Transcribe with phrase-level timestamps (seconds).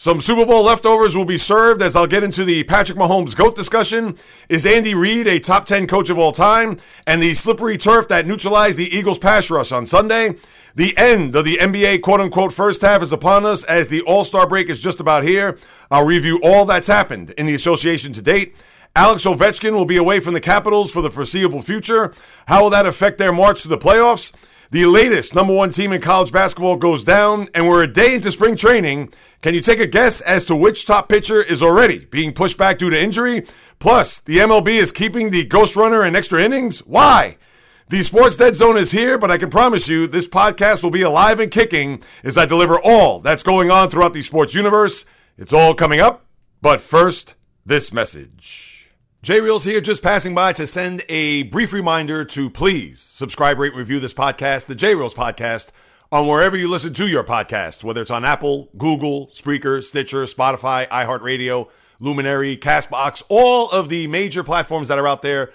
[0.00, 3.54] Some Super Bowl leftovers will be served as I'll get into the Patrick Mahomes GOAT
[3.54, 4.16] discussion.
[4.48, 6.78] Is Andy Reid a top 10 coach of all time?
[7.06, 10.36] And the slippery turf that neutralized the Eagles pass rush on Sunday.
[10.74, 14.24] The end of the NBA quote unquote first half is upon us as the All
[14.24, 15.58] Star break is just about here.
[15.90, 18.56] I'll review all that's happened in the association to date.
[18.96, 22.14] Alex Ovechkin will be away from the Capitals for the foreseeable future.
[22.46, 24.32] How will that affect their march to the playoffs?
[24.72, 28.30] The latest number one team in college basketball goes down, and we're a day into
[28.30, 29.12] spring training.
[29.42, 32.78] Can you take a guess as to which top pitcher is already being pushed back
[32.78, 33.44] due to injury?
[33.80, 36.86] Plus, the MLB is keeping the ghost runner in extra innings.
[36.86, 37.36] Why?
[37.88, 41.02] The Sports Dead Zone is here, but I can promise you this podcast will be
[41.02, 45.04] alive and kicking as I deliver all that's going on throughout the sports universe.
[45.36, 46.26] It's all coming up,
[46.62, 47.34] but first,
[47.66, 48.69] this message.
[49.22, 53.74] J Reels here, just passing by to send a brief reminder to please subscribe, rate,
[53.74, 55.72] review this podcast, the J Reels podcast,
[56.10, 60.88] on wherever you listen to your podcast, whether it's on Apple, Google, Spreaker, Stitcher, Spotify,
[60.88, 65.52] iHeartRadio, Luminary, Castbox, all of the major platforms that are out there.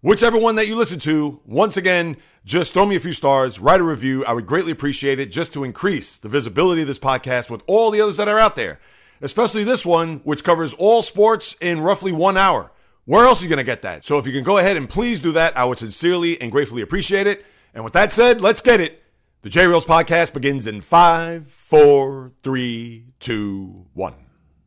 [0.00, 3.78] Whichever one that you listen to, once again, just throw me a few stars, write
[3.80, 4.24] a review.
[4.24, 7.92] I would greatly appreciate it just to increase the visibility of this podcast with all
[7.92, 8.80] the others that are out there,
[9.20, 12.72] especially this one, which covers all sports in roughly one hour.
[13.06, 14.04] Where else are you going to get that?
[14.04, 16.82] So if you can go ahead and please do that, I would sincerely and gratefully
[16.82, 17.46] appreciate it.
[17.72, 19.00] And with that said, let's get it.
[19.42, 24.14] The J Reels podcast begins in five, four, three, two, one.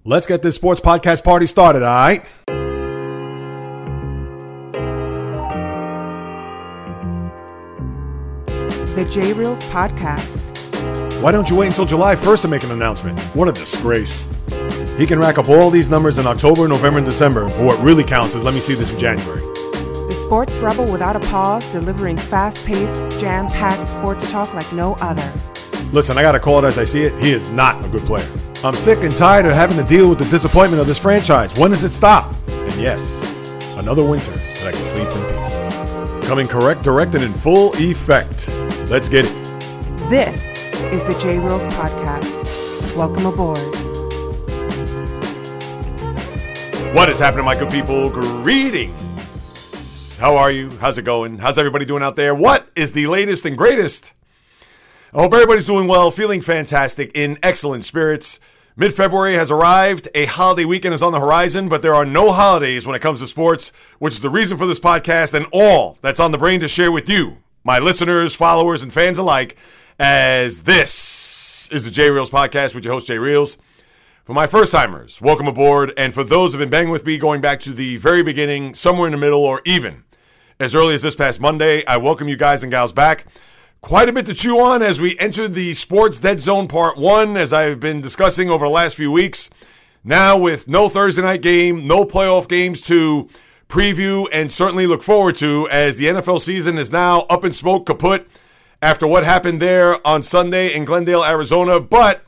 [0.05, 2.23] Let's get this sports podcast party started, all right?
[8.95, 10.45] The J Reels podcast.
[11.21, 13.19] Why don't you wait until July 1st to make an announcement?
[13.35, 14.25] What a disgrace.
[14.97, 18.03] He can rack up all these numbers in October, November, and December, but what really
[18.03, 19.41] counts is let me see this in January.
[19.41, 24.95] The sports rebel without a pause, delivering fast paced, jam packed sports talk like no
[25.01, 25.33] other.
[25.91, 27.21] Listen, I gotta call it as I see it.
[27.21, 28.29] He is not a good player.
[28.63, 31.57] I'm sick and tired of having to deal with the disappointment of this franchise.
[31.57, 32.33] When does it stop?
[32.49, 33.23] And yes,
[33.77, 36.27] another winter that I can sleep in peace.
[36.27, 38.49] Coming correct, direct, and in full effect.
[38.89, 39.33] Let's get it.
[40.09, 40.43] This
[40.91, 42.95] is the J Reels podcast.
[42.95, 43.78] Welcome aboard.
[46.99, 48.09] What is happening, my good people?
[48.09, 50.17] Greetings.
[50.17, 50.69] How are you?
[50.81, 51.37] How's it going?
[51.37, 52.35] How's everybody doing out there?
[52.35, 54.11] What is the latest and greatest?
[55.13, 58.41] I hope everybody's doing well, feeling fantastic, in excellent spirits.
[58.75, 60.09] Mid February has arrived.
[60.13, 63.21] A holiday weekend is on the horizon, but there are no holidays when it comes
[63.21, 66.59] to sports, which is the reason for this podcast and all that's on the brain
[66.59, 69.55] to share with you, my listeners, followers, and fans alike,
[69.97, 73.57] as this is the J Reels podcast with your host, J Reels.
[74.25, 75.91] For my first timers, welcome aboard.
[75.97, 78.75] And for those who have been banging with me going back to the very beginning,
[78.75, 80.03] somewhere in the middle, or even
[80.59, 83.25] as early as this past Monday, I welcome you guys and gals back.
[83.81, 87.37] Quite a bit to chew on as we enter the Sports Dead Zone Part 1,
[87.37, 89.49] as I've been discussing over the last few weeks.
[90.03, 93.29] Now, with no Thursday night game, no playoff games to
[93.67, 97.85] preview and certainly look forward to, as the NFL season is now up in smoke,
[97.85, 98.27] kaput,
[98.81, 101.79] after what happened there on Sunday in Glendale, Arizona.
[101.79, 102.25] But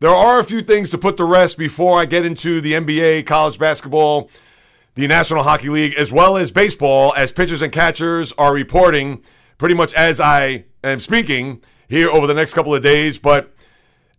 [0.00, 3.26] there are a few things to put to rest before I get into the NBA,
[3.26, 4.30] college basketball,
[4.94, 9.22] the National Hockey League, as well as baseball, as pitchers and catchers are reporting
[9.58, 13.18] pretty much as I am speaking here over the next couple of days.
[13.18, 13.52] But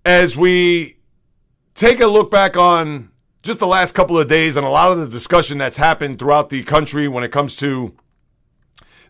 [0.06, 0.98] as we
[1.76, 3.10] take a look back on
[3.42, 6.50] just the last couple of days and a lot of the discussion that's happened throughout
[6.50, 7.96] the country when it comes to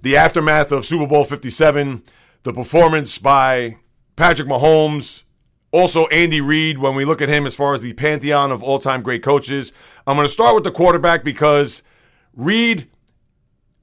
[0.02, 2.03] the aftermath of Super Bowl 57,
[2.44, 3.78] the performance by
[4.16, 5.24] Patrick Mahomes,
[5.72, 8.80] also, Andy Reid, when we look at him as far as the pantheon of all
[8.80, 9.72] time great coaches,
[10.07, 11.84] I'm going to start with the quarterback because
[12.34, 12.90] Reid,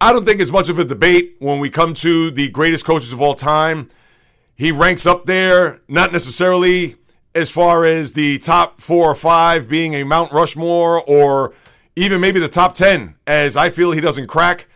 [0.00, 3.12] I don't think is much of a debate when we come to the greatest coaches
[3.12, 3.88] of all time.
[4.56, 6.96] He ranks up there, not necessarily
[7.36, 11.54] as far as the top four or five being a Mount Rushmore or
[11.94, 14.66] even maybe the top 10, as I feel he doesn't crack.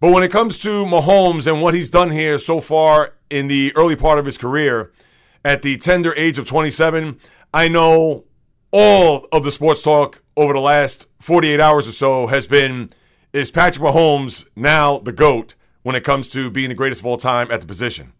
[0.00, 3.72] But when it comes to Mahomes and what he's done here so far in the
[3.76, 4.92] early part of his career,
[5.44, 7.18] at the tender age of 27.
[7.52, 8.24] I know
[8.70, 12.90] all of the sports talk over the last 48 hours or so has been
[13.32, 17.16] is Patrick Mahomes now the GOAT when it comes to being the greatest of all
[17.16, 18.12] time at the position?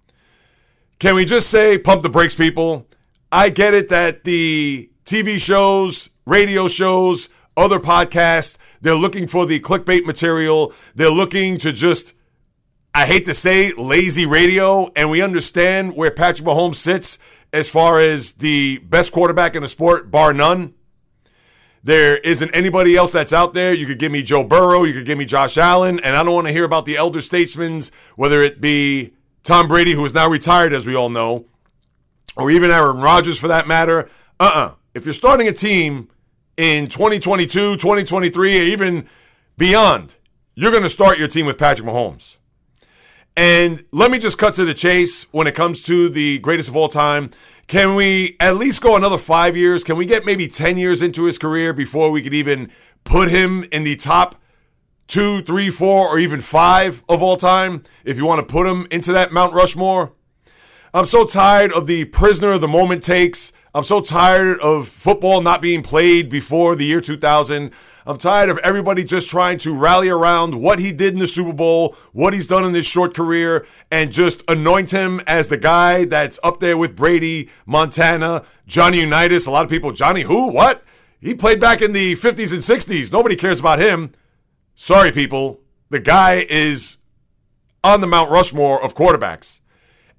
[0.98, 2.86] Can we just say pump the brakes, people?
[3.30, 9.60] I get it that the TV shows, radio shows, other podcasts, they're looking for the
[9.60, 10.72] clickbait material.
[10.94, 12.14] They're looking to just
[12.94, 17.18] I hate to say lazy radio, and we understand where Patrick Mahomes sits
[17.52, 20.74] as far as the best quarterback in the sport, bar none.
[21.84, 23.72] There isn't anybody else that's out there.
[23.72, 26.34] You could give me Joe Burrow, you could give me Josh Allen, and I don't
[26.34, 27.82] want to hear about the elder statesmen,
[28.16, 29.12] whether it be
[29.44, 31.46] Tom Brady, who is now retired, as we all know,
[32.36, 34.10] or even Aaron Rodgers for that matter.
[34.40, 34.60] Uh uh-uh.
[34.60, 36.08] uh if you're starting a team
[36.56, 39.08] in 2022, 2023, or even
[39.56, 40.16] beyond,
[40.54, 42.37] you're going to start your team with Patrick Mahomes.
[43.38, 46.74] And let me just cut to the chase when it comes to the greatest of
[46.74, 47.30] all time.
[47.68, 49.84] Can we at least go another five years?
[49.84, 52.68] Can we get maybe 10 years into his career before we could even
[53.04, 54.34] put him in the top
[55.06, 57.84] two, three, four, or even five of all time?
[58.04, 60.14] If you want to put him into that Mount Rushmore?
[60.92, 63.52] I'm so tired of the prisoner of the moment takes.
[63.72, 67.70] I'm so tired of football not being played before the year 2000.
[68.08, 71.52] I'm tired of everybody just trying to rally around what he did in the Super
[71.52, 76.06] Bowl, what he's done in his short career, and just anoint him as the guy
[76.06, 79.44] that's up there with Brady, Montana, Johnny Unitas.
[79.44, 80.46] A lot of people, Johnny who?
[80.46, 80.82] What?
[81.20, 83.12] He played back in the 50s and 60s.
[83.12, 84.12] Nobody cares about him.
[84.74, 85.60] Sorry, people.
[85.90, 86.96] The guy is
[87.84, 89.60] on the Mount Rushmore of quarterbacks.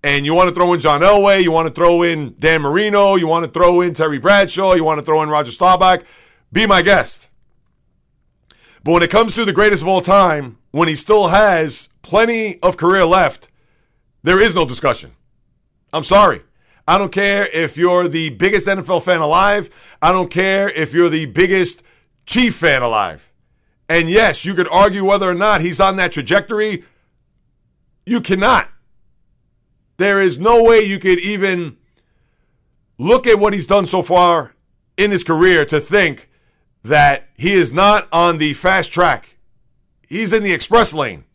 [0.04, 3.16] And you want to throw in John Elway, you want to throw in Dan Marino,
[3.16, 6.04] you want to throw in Terry Bradshaw, you want to throw in Roger Staubach.
[6.54, 7.29] Be my guest.
[8.84, 12.62] But when it comes to the greatest of all time, when he still has plenty
[12.62, 13.50] of career left,
[14.24, 15.12] there is no discussion.
[15.92, 16.42] I'm sorry.
[16.88, 19.70] I don't care if you're the biggest NFL fan alive.
[20.02, 21.84] I don't care if you're the biggest
[22.26, 23.32] Chief fan alive.
[23.88, 26.84] And yes, you could argue whether or not he's on that trajectory.
[28.06, 28.70] You cannot.
[29.98, 31.78] There is no way you could even
[33.00, 34.54] look at what he's done so far
[34.96, 36.29] in his career to think
[36.84, 39.38] that he is not on the fast track.
[40.08, 41.26] He's in the express lane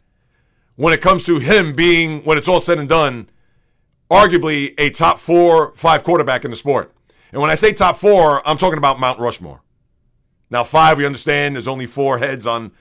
[0.76, 3.28] when it comes to him being, when it's all said and done,
[4.10, 6.92] arguably a top four, five quarterback in the sport.
[7.32, 9.62] And when I say top four, I'm talking about Mount Rushmore.
[10.50, 12.72] Now, five, we understand there's only four heads on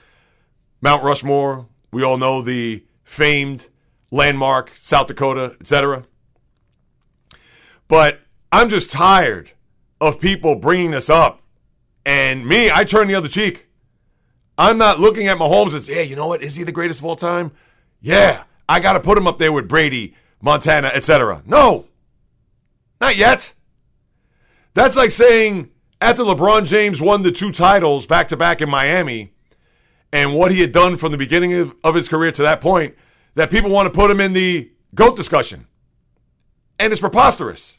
[0.82, 1.68] Mount Rushmore.
[1.92, 3.70] We all know the famed
[4.12, 6.06] landmark, South Dakota, etc.
[7.88, 8.22] But
[8.52, 9.52] I'm just tired
[10.00, 11.43] of people bringing this up
[12.06, 13.68] and me, I turn the other cheek.
[14.58, 16.44] I'm not looking at Mahomes as, yeah, you know what?
[16.44, 17.52] Is he the greatest of all time?
[18.02, 21.42] Yeah, I got to put him up there with Brady, Montana, etc.
[21.46, 21.88] No,
[23.02, 23.54] not yet.
[24.74, 25.72] That's like saying
[26.02, 29.34] after LeBron James won the two titles back to back in Miami
[30.12, 32.96] and what he had done from the beginning of, of his career to that point,
[33.36, 35.66] that people want to put him in the GOAT discussion.
[36.78, 37.78] And it's preposterous.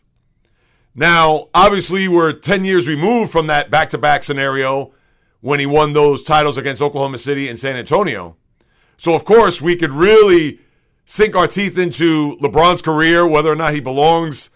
[0.94, 4.92] Now, obviously, we're 10 years removed from that back to back scenario
[5.40, 8.36] when he won those titles against Oklahoma City and San Antonio.
[8.96, 10.60] So, of course, we could really
[11.04, 14.50] sink our teeth into LeBron's career, whether or not he belongs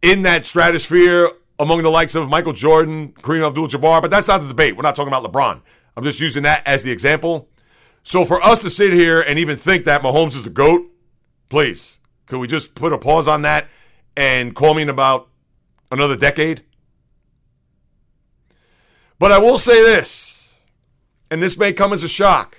[0.00, 4.40] in that stratosphere among the likes of Michael Jordan, Kareem Abdul Jabbar, but that's not
[4.40, 4.76] the debate.
[4.76, 5.60] We're not talking about LeBron.
[5.96, 7.48] I'm just using that as the example.
[8.04, 10.88] So, for us to sit here and even think that Mahomes is the GOAT,
[11.48, 13.68] please, could we just put a pause on that
[14.16, 15.27] and call me in about
[15.90, 16.64] Another decade?
[19.18, 20.52] But I will say this,
[21.30, 22.56] and this may come as a shock,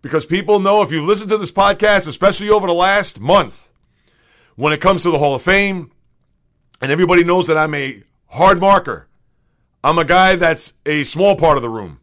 [0.00, 3.68] because people know if you listen to this podcast, especially over the last month,
[4.54, 5.90] when it comes to the Hall of Fame,
[6.80, 9.08] and everybody knows that I'm a hard marker.
[9.82, 12.00] I'm a guy that's a small part of the room.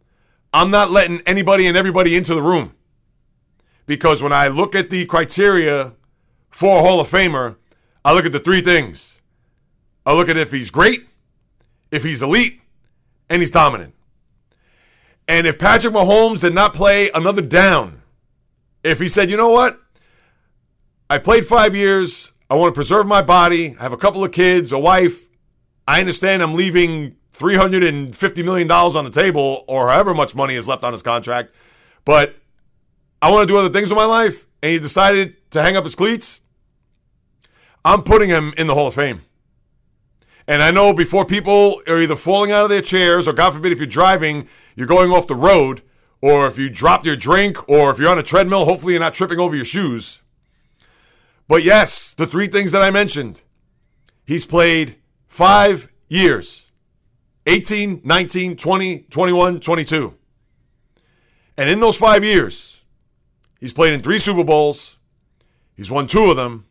[0.54, 2.74] I'm not letting anybody and everybody into the room.
[3.86, 5.94] Because when I look at the criteria
[6.50, 7.56] for a Hall of Famer,
[8.04, 9.19] I look at the three things
[10.10, 11.08] I look at if he's great,
[11.92, 12.60] if he's elite,
[13.30, 13.94] and he's dominant.
[15.28, 18.02] And if Patrick Mahomes did not play another down,
[18.84, 19.80] if he said, you know what,
[21.12, 24.32] I played five years, I want to preserve my body, I have a couple of
[24.32, 25.30] kids, a wife,
[25.88, 30.84] I understand I'm leaving $350 million on the table or however much money is left
[30.84, 31.54] on his contract,
[32.04, 32.36] but
[33.22, 35.84] I want to do other things with my life, and he decided to hang up
[35.84, 36.40] his cleats,
[37.86, 39.22] I'm putting him in the Hall of Fame.
[40.50, 43.72] And I know before people are either falling out of their chairs, or God forbid,
[43.72, 45.84] if you're driving, you're going off the road,
[46.22, 49.14] or if you dropped your drink, or if you're on a treadmill, hopefully you're not
[49.14, 50.22] tripping over your shoes.
[51.48, 53.44] But yes, the three things that I mentioned.
[54.26, 54.96] He's played
[55.28, 56.66] five years
[57.46, 60.16] 18, 19, 20, 21, 22.
[61.58, 62.82] And in those five years,
[63.60, 64.98] he's played in three Super Bowls.
[65.76, 66.66] He's won two of them,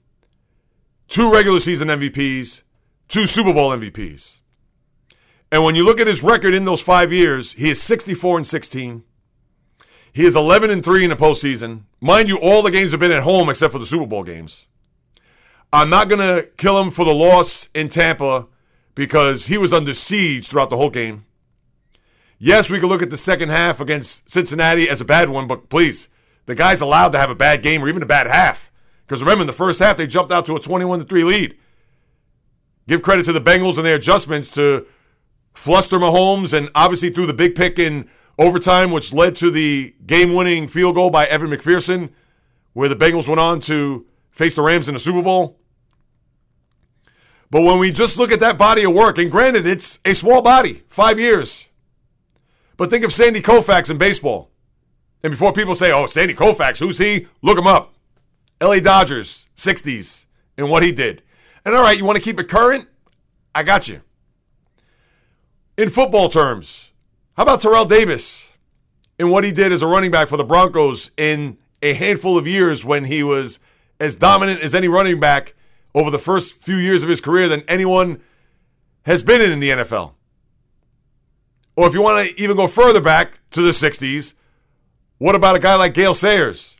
[1.06, 2.62] two regular season MVPs,
[3.08, 4.38] two Super Bowl MVPs.
[5.50, 8.46] And when you look at his record in those five years, he is 64 and
[8.46, 9.02] 16.
[10.12, 11.82] He is 11 and 3 in the postseason.
[12.00, 14.66] Mind you, all the games have been at home except for the Super Bowl games.
[15.72, 18.46] I'm not going to kill him for the loss in Tampa
[18.94, 21.24] because he was under siege throughout the whole game.
[22.38, 25.68] Yes, we can look at the second half against Cincinnati as a bad one, but
[25.68, 26.08] please,
[26.46, 28.70] the guy's allowed to have a bad game or even a bad half.
[29.06, 31.56] Because remember, in the first half, they jumped out to a 21 3 lead.
[32.88, 34.86] Give credit to the Bengals and their adjustments to
[35.54, 40.34] fluster Mahomes and obviously threw the big pick in overtime, which led to the game
[40.34, 42.08] winning field goal by Evan McPherson,
[42.72, 45.58] where the Bengals went on to face the Rams in the Super Bowl.
[47.50, 50.40] But when we just look at that body of work, and granted, it's a small
[50.40, 51.66] body, five years.
[52.78, 54.50] But think of Sandy Koufax in baseball.
[55.22, 57.26] And before people say, oh, Sandy Koufax, who's he?
[57.42, 57.94] Look him up.
[58.62, 60.24] LA Dodgers, 60s,
[60.56, 61.22] and what he did.
[61.68, 62.88] And all right, you want to keep it current?
[63.54, 64.00] I got you.
[65.76, 66.92] In football terms,
[67.36, 68.50] how about Terrell Davis
[69.18, 72.46] and what he did as a running back for the Broncos in a handful of
[72.46, 73.60] years when he was
[74.00, 75.56] as dominant as any running back
[75.94, 78.22] over the first few years of his career than anyone
[79.02, 80.12] has been in, the NFL?
[81.76, 84.32] Or if you want to even go further back to the 60s,
[85.18, 86.76] what about a guy like Gale Sayers,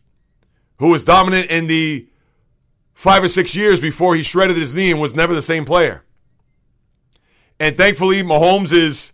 [0.79, 2.08] who was dominant in the
[2.99, 6.03] five or six years before he shredded his knee and was never the same player?
[7.61, 9.13] And thankfully, Mahomes is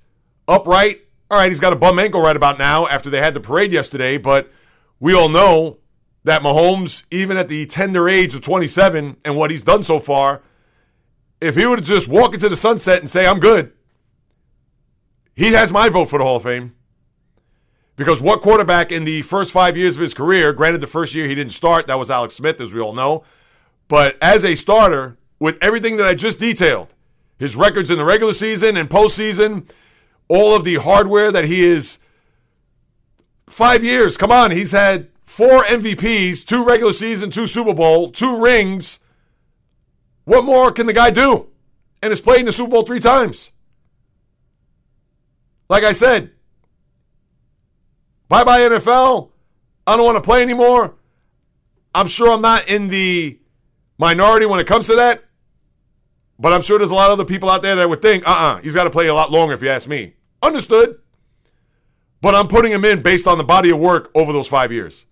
[0.49, 1.03] upright.
[1.31, 3.73] All right, he's got a bum ankle right about now after they had the parade
[3.73, 4.50] yesterday, but
[5.00, 5.79] we all know
[6.25, 10.41] that Mahomes, even at the tender age of 27 and what he's done so far,
[11.43, 13.71] if he were to just walk into the sunset and say, I'm good,
[15.35, 16.75] he has my vote for the Hall of Fame.
[17.97, 21.26] Because what quarterback in the first five years of his career, granted the first year
[21.26, 23.25] he didn't start, that was Alex Smith, as we all know,
[23.88, 26.95] but as a starter, with everything that I just detailed,
[27.38, 29.69] his records in the regular season and postseason,
[30.29, 31.99] all of the hardware that he is.
[33.47, 38.41] Five years, come on, he's had four MVPs, two regular season, two Super Bowl, two
[38.41, 39.00] rings.
[40.25, 41.49] What more can the guy do?
[42.03, 43.50] And has played in the Super Bowl three times.
[45.69, 46.31] Like I said,
[48.29, 49.31] bye bye NFL.
[49.87, 50.95] I don't want to play anymore.
[51.95, 53.38] I'm sure I'm not in the
[53.99, 55.25] minority when it comes to that.
[56.39, 58.31] But I'm sure there's a lot of other people out there that would think, uh
[58.31, 60.15] uh-uh, uh, he's got to play a lot longer if you ask me.
[60.43, 60.99] Understood.
[62.21, 65.07] But I'm putting him in based on the body of work over those five years.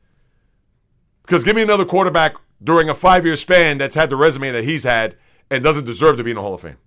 [1.22, 4.64] Because give me another quarterback during a five year span that's had the resume that
[4.64, 5.16] he's had
[5.50, 6.78] and doesn't deserve to be in the Hall of Fame.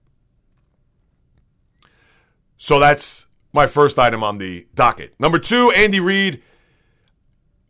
[2.58, 5.14] So that's my first item on the docket.
[5.20, 6.42] Number two, Andy Reid.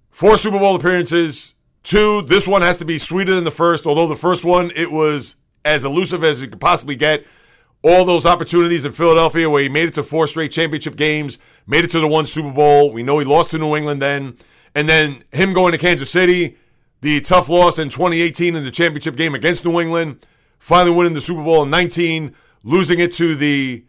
[0.10, 1.55] Four Super Bowl appearances.
[1.86, 4.92] Two, this one has to be sweeter than the first, although the first one, it
[4.92, 7.24] was as elusive as you could possibly get.
[7.84, 11.38] All those opportunities in Philadelphia where he made it to four straight championship games,
[11.68, 12.92] made it to the one Super Bowl.
[12.92, 14.36] We know he lost to New England then.
[14.74, 16.58] And then him going to Kansas City,
[17.02, 20.26] the tough loss in 2018 in the championship game against New England,
[20.58, 23.86] finally winning the Super Bowl in 19, losing it to the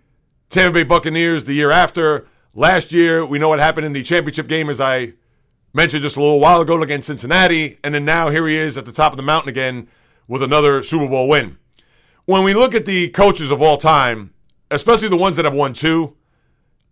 [0.51, 2.27] Tampa Bay Buccaneers the year after.
[2.55, 5.15] Last year, we know what happened in the championship game, as I
[5.77, 7.79] mentioned just a little while ago against Cincinnati.
[7.85, 9.89] And then now here he is at the top of the mountain again
[10.27, 11.59] with another Super Bowl win
[12.27, 14.35] when we look at the coaches of all time,
[14.71, 16.15] especially the ones that have won two,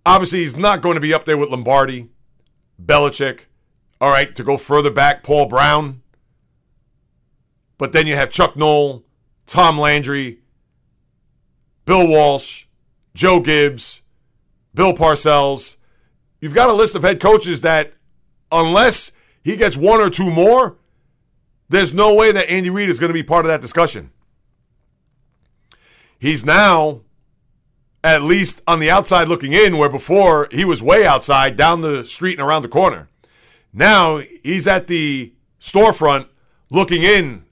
[0.07, 2.09] obviously he's not going to be up there with Lombardi,
[2.83, 3.41] Belichick.
[4.01, 6.03] All right, to go further back, Paul Brown.
[7.79, 9.05] But then you have Chuck Noll,
[9.47, 10.41] Tom Landry,
[11.85, 12.67] Bill Walsh,
[13.15, 14.03] Joe Gibbs,
[14.73, 15.77] Bill Parcells.
[16.41, 17.93] You've got a list of head coaches that,
[18.55, 20.77] unless he gets one or two more,
[21.69, 24.11] there's no way that Andy Reid is going to be part of that discussion.
[26.19, 27.01] He's now
[28.03, 32.05] at least on the outside looking in, where before he was way outside, down the
[32.05, 33.09] street and around the corner.
[33.73, 36.29] Now he's at the storefront
[36.71, 37.45] looking in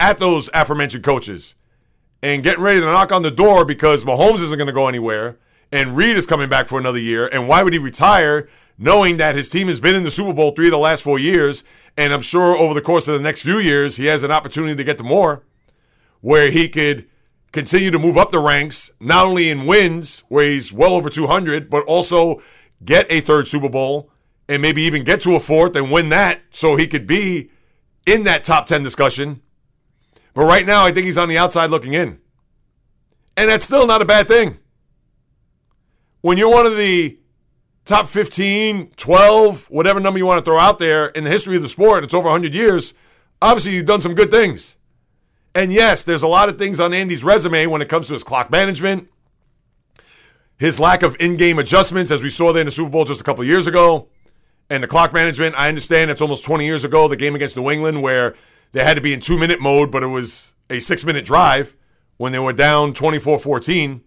[0.00, 1.54] at those aforementioned coaches
[2.22, 5.36] and getting ready to knock on the door because Mahomes isn't going to go anywhere
[5.70, 7.26] and Reid is coming back for another year.
[7.26, 10.52] And why would he retire knowing that his team has been in the Super Bowl
[10.52, 11.64] three of the last four years?
[11.96, 14.74] And I'm sure over the course of the next few years, he has an opportunity
[14.76, 15.42] to get to more
[16.20, 17.06] where he could
[17.52, 21.70] continue to move up the ranks, not only in wins, where he's well over 200,
[21.70, 22.42] but also
[22.84, 24.10] get a third Super Bowl
[24.48, 27.50] and maybe even get to a fourth and win that so he could be
[28.06, 29.40] in that top 10 discussion.
[30.34, 32.18] But right now, I think he's on the outside looking in.
[33.36, 34.58] And that's still not a bad thing.
[36.20, 37.18] When you're one of the
[37.84, 41.62] top 15, 12, whatever number you want to throw out there in the history of
[41.62, 42.94] the sport, it's over 100 years,
[43.42, 44.76] obviously you've done some good things.
[45.54, 48.24] And yes, there's a lot of things on Andy's resume when it comes to his
[48.24, 49.08] clock management,
[50.56, 53.20] his lack of in game adjustments, as we saw there in the Super Bowl just
[53.20, 54.08] a couple years ago.
[54.70, 57.70] And the clock management, I understand it's almost 20 years ago, the game against New
[57.70, 58.34] England, where
[58.72, 61.76] they had to be in two minute mode, but it was a six minute drive
[62.16, 64.02] when they were down 24 14.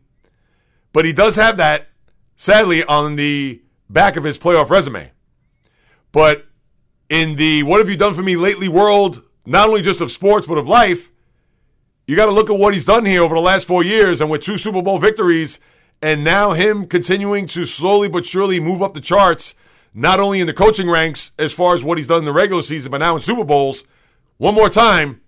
[0.92, 1.88] But he does have that,
[2.36, 5.12] sadly, on the back of his playoff resume.
[6.12, 6.48] But
[7.10, 10.48] in the what have you done for me lately world, not only just of sports,
[10.48, 11.12] but of life,
[12.06, 14.30] you got to look at what he's done here over the last four years, and
[14.30, 15.60] with two Super Bowl victories
[16.02, 19.56] and now him continuing to slowly but surely move up the charts,
[19.94, 22.62] not only in the coaching ranks as far as what he's done in the regular
[22.62, 23.84] season, but now in Super Bowls.
[24.38, 25.22] One more time,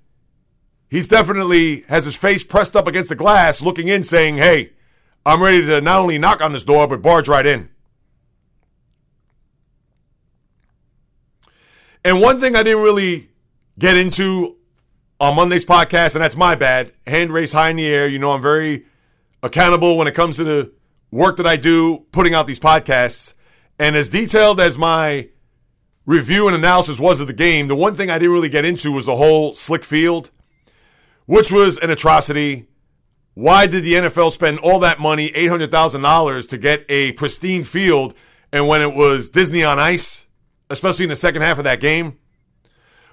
[0.89, 4.73] he's definitely has his face pressed up against the glass, looking in, saying, Hey,
[5.25, 7.69] I'm ready to not only knock on this door, but barge right in.
[12.03, 13.29] And one thing I didn't really
[13.77, 14.55] get into
[15.19, 16.93] on Monday's podcast, and that's my bad.
[17.05, 18.07] Hand raised high in the air.
[18.07, 18.85] You know, I'm very
[19.43, 20.71] accountable when it comes to the
[21.11, 23.33] work that I do putting out these podcasts.
[23.77, 25.29] And as detailed as my
[26.05, 28.91] review and analysis was of the game, the one thing I didn't really get into
[28.91, 30.31] was the whole slick field,
[31.25, 32.67] which was an atrocity.
[33.33, 38.13] Why did the NFL spend all that money, $800,000, to get a pristine field?
[38.51, 40.25] And when it was Disney on ice,
[40.69, 42.17] especially in the second half of that game.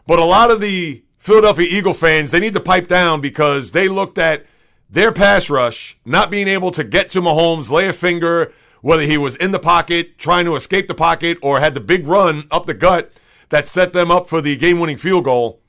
[0.07, 3.89] But a lot of the Philadelphia Eagle fans, they need to pipe down because they
[3.89, 4.47] looked at
[4.89, 9.19] their pass rush not being able to get to Mahomes, lay a finger, whether he
[9.19, 12.67] was in the pocket, trying to escape the pocket, or had the big run up
[12.67, 13.11] the gut
[13.49, 15.61] that set them up for the game winning field goal.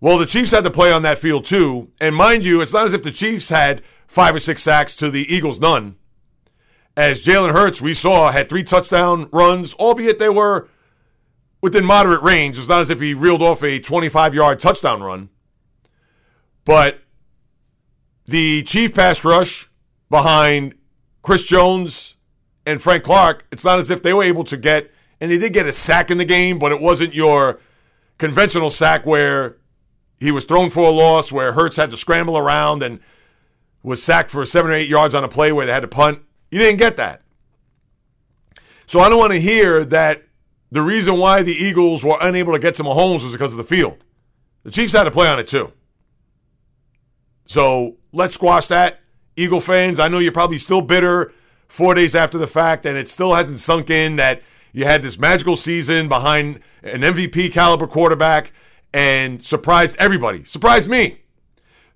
[0.00, 1.90] Well, the Chiefs had to play on that field too.
[2.00, 5.10] And mind you, it's not as if the Chiefs had five or six sacks to
[5.10, 5.96] the Eagles' none.
[6.96, 10.68] As Jalen Hurts, we saw, had three touchdown runs, albeit they were
[11.66, 12.58] within moderate range.
[12.58, 15.30] It's not as if he reeled off a 25 yard touchdown run.
[16.64, 17.00] But
[18.24, 19.68] the Chief pass rush
[20.08, 20.76] behind
[21.22, 22.14] Chris Jones
[22.64, 25.52] and Frank Clark, it's not as if they were able to get, and they did
[25.52, 27.58] get a sack in the game, but it wasn't your
[28.16, 29.56] conventional sack where
[30.20, 33.00] he was thrown for a loss, where Hurts had to scramble around and
[33.82, 36.20] was sacked for seven or eight yards on a play where they had to punt.
[36.48, 37.22] You didn't get that.
[38.86, 40.25] So I don't want to hear that
[40.76, 43.64] the reason why the Eagles were unable to get to Mahomes was because of the
[43.64, 44.04] field.
[44.62, 45.72] The Chiefs had to play on it too.
[47.46, 49.00] So let's squash that.
[49.36, 51.32] Eagle fans, I know you're probably still bitter
[51.66, 54.42] four days after the fact, and it still hasn't sunk in that
[54.72, 58.52] you had this magical season behind an MVP caliber quarterback
[58.92, 60.44] and surprised everybody.
[60.44, 61.22] Surprised me.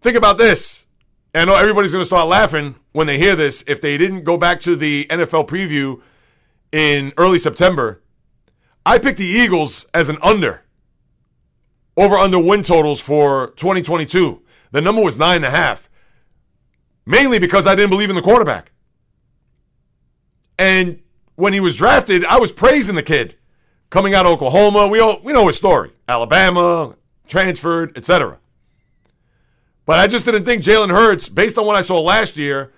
[0.01, 0.87] Think about this.
[1.35, 3.63] I know everybody's going to start laughing when they hear this.
[3.67, 6.01] If they didn't go back to the NFL preview
[6.73, 8.01] in early September,
[8.85, 10.63] I picked the Eagles as an under.
[11.97, 14.43] Over under win totals for 2022.
[14.73, 15.89] The number was nine and a half.
[17.05, 18.73] Mainly because I didn't believe in the quarterback.
[20.59, 21.01] And
[21.35, 23.37] when he was drafted, I was praising the kid.
[23.89, 25.91] Coming out of Oklahoma, we all we know his story.
[26.07, 26.95] Alabama,
[27.27, 28.39] transferred, etc.
[29.85, 32.73] But I just didn't think Jalen Hurts, based on what I saw last year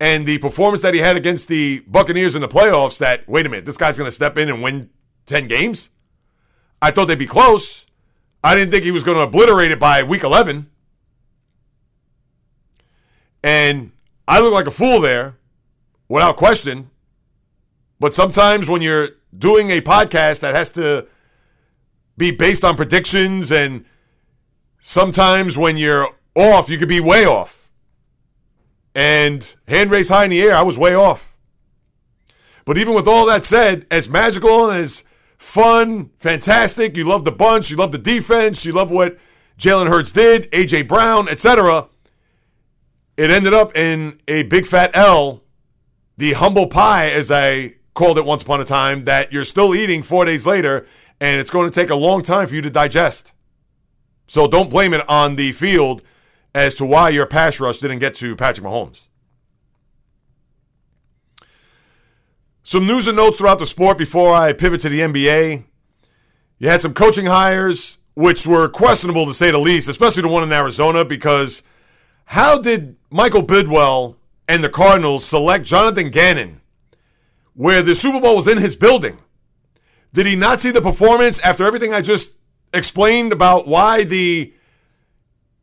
[0.00, 3.48] and the performance that he had against the Buccaneers in the playoffs, that wait a
[3.48, 4.88] minute, this guy's going to step in and win
[5.26, 5.90] 10 games.
[6.80, 7.86] I thought they'd be close.
[8.42, 10.70] I didn't think he was going to obliterate it by week 11.
[13.42, 13.92] And
[14.26, 15.36] I look like a fool there,
[16.08, 16.90] without question.
[18.00, 21.06] But sometimes when you're doing a podcast that has to
[22.16, 23.84] be based on predictions, and
[24.80, 27.70] sometimes when you're off, you could be way off.
[28.94, 31.34] And hand raised high in the air, I was way off.
[32.64, 35.02] But even with all that said, as magical and as
[35.44, 39.18] fun, fantastic, you love the bunch, you love the defense, you love what
[39.58, 41.88] Jalen Hurts did, AJ Brown, etc.
[43.16, 45.42] It ended up in a big fat L,
[46.16, 50.02] the humble pie, as I called it once upon a time, that you're still eating
[50.02, 50.86] four days later,
[51.20, 53.32] and it's going to take a long time for you to digest.
[54.26, 56.02] So don't blame it on the field
[56.54, 59.06] as to why your pass rush didn't get to Patrick Mahomes.
[62.66, 65.64] Some news and notes throughout the sport before I pivot to the NBA.
[66.58, 70.42] You had some coaching hires, which were questionable to say the least, especially the one
[70.42, 71.62] in Arizona, because
[72.24, 74.16] how did Michael Bidwill
[74.48, 76.62] and the Cardinals select Jonathan Gannon,
[77.52, 79.18] where the Super Bowl was in his building?
[80.14, 82.32] Did he not see the performance after everything I just
[82.72, 84.54] explained about why the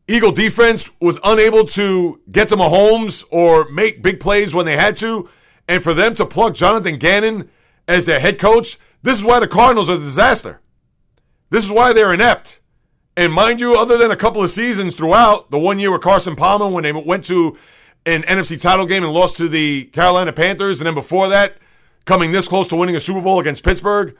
[0.07, 4.97] Eagle defense was unable to get to Mahomes or make big plays when they had
[4.97, 5.27] to?
[5.67, 7.49] And for them to plug Jonathan Gannon
[7.87, 10.61] as their head coach, this is why the Cardinals are a disaster.
[11.49, 12.59] This is why they're inept.
[13.17, 16.35] And mind you, other than a couple of seasons throughout, the one year with Carson
[16.35, 17.57] Palmer when they went to
[18.05, 21.57] an NFC title game and lost to the Carolina Panthers, and then before that,
[22.05, 24.17] coming this close to winning a Super Bowl against Pittsburgh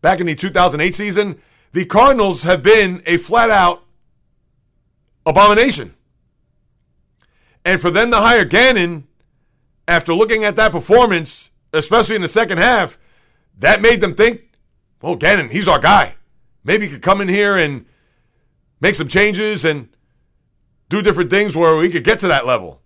[0.00, 1.40] back in the 2008 season,
[1.72, 3.84] the Cardinals have been a flat out
[5.24, 5.94] abomination.
[7.64, 9.06] And for them to hire Gannon
[9.86, 12.98] after looking at that performance, especially in the second half,
[13.58, 14.42] that made them think,
[15.02, 16.14] well, Gannon, he's our guy.
[16.64, 17.86] Maybe he could come in here and
[18.80, 19.88] make some changes and
[20.88, 22.80] do different things where we could get to that level.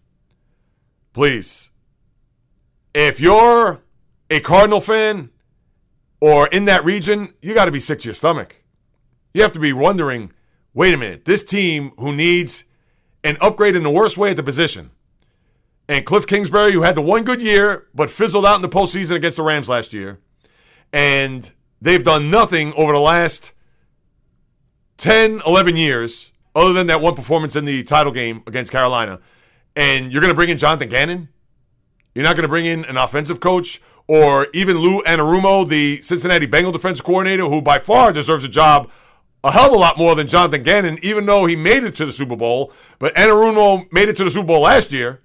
[1.12, 1.70] Please.
[2.94, 3.80] if you're
[4.30, 5.30] a Cardinal fan
[6.20, 8.62] or in that region, you got to be sick to your stomach.
[9.34, 10.32] You have to be wondering
[10.74, 12.62] wait a minute, this team who needs
[13.24, 14.90] an upgrade in the worst way at the position,
[15.88, 19.16] and Cliff Kingsbury, who had the one good year but fizzled out in the postseason
[19.16, 20.18] against the Rams last year,
[20.92, 23.52] and they've done nothing over the last
[24.98, 29.20] 10, 11 years other than that one performance in the title game against Carolina.
[29.76, 31.28] And you're going to bring in Jonathan Gannon?
[32.14, 36.46] You're not going to bring in an offensive coach or even Lou Anarumo, the Cincinnati
[36.46, 38.90] Bengal defense coordinator, who by far deserves a job
[39.44, 42.06] a hell of a lot more than Jonathan Gannon, even though he made it to
[42.06, 42.72] the Super Bowl.
[42.98, 45.20] But Anarumo made it to the Super Bowl last year.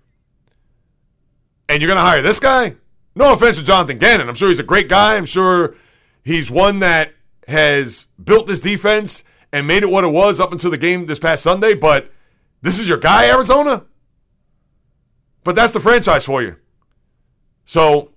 [1.69, 2.76] And you're going to hire this guy?
[3.15, 4.28] No offense to Jonathan Gannon.
[4.28, 5.15] I'm sure he's a great guy.
[5.15, 5.76] I'm sure
[6.23, 7.13] he's one that
[7.47, 11.19] has built this defense and made it what it was up until the game this
[11.19, 11.73] past Sunday.
[11.76, 12.12] But
[12.62, 13.86] this is your guy, Arizona?
[15.43, 16.56] But that's the franchise for you.
[17.65, 18.12] So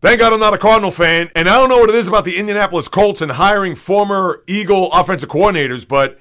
[0.00, 1.30] thank God I'm not a Cardinal fan.
[1.34, 4.92] And I don't know what it is about the Indianapolis Colts and hiring former Eagle
[4.92, 6.20] offensive coordinators, but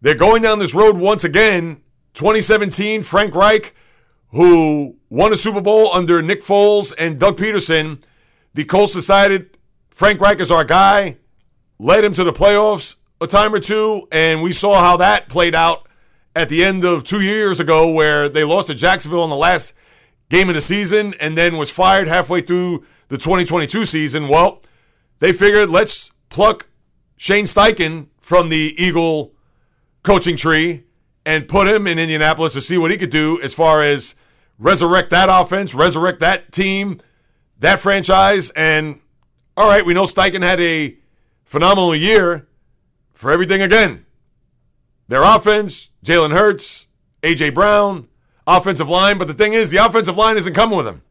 [0.00, 1.80] they're going down this road once again.
[2.14, 3.74] 2017, Frank Reich,
[4.30, 8.02] who won a Super Bowl under Nick Foles and Doug Pederson.
[8.54, 9.56] The Colts decided
[9.90, 11.18] Frank Reich is our guy,
[11.78, 15.54] led him to the playoffs a time or two, and we saw how that played
[15.54, 15.86] out
[16.34, 19.72] at the end of two years ago, where they lost to Jacksonville in the last
[20.30, 24.26] game of the season and then was fired halfway through the 2022 season.
[24.26, 24.62] Well,
[25.20, 26.66] they figured let's pluck
[27.16, 29.32] Shane Steichen from the Eagle
[30.02, 30.82] coaching tree
[31.24, 34.16] and put him in Indianapolis to see what he could do as far as
[34.58, 37.00] resurrect that offense, resurrect that team,
[37.58, 38.50] that franchise.
[38.50, 39.00] And
[39.56, 40.96] all right, we know Steichen had a
[41.44, 42.46] phenomenal year
[43.12, 44.06] for everything again.
[45.08, 46.86] Their offense, Jalen Hurts,
[47.22, 47.50] A.J.
[47.50, 48.08] Brown,
[48.46, 49.18] offensive line.
[49.18, 51.02] But the thing is, the offensive line isn't coming with him,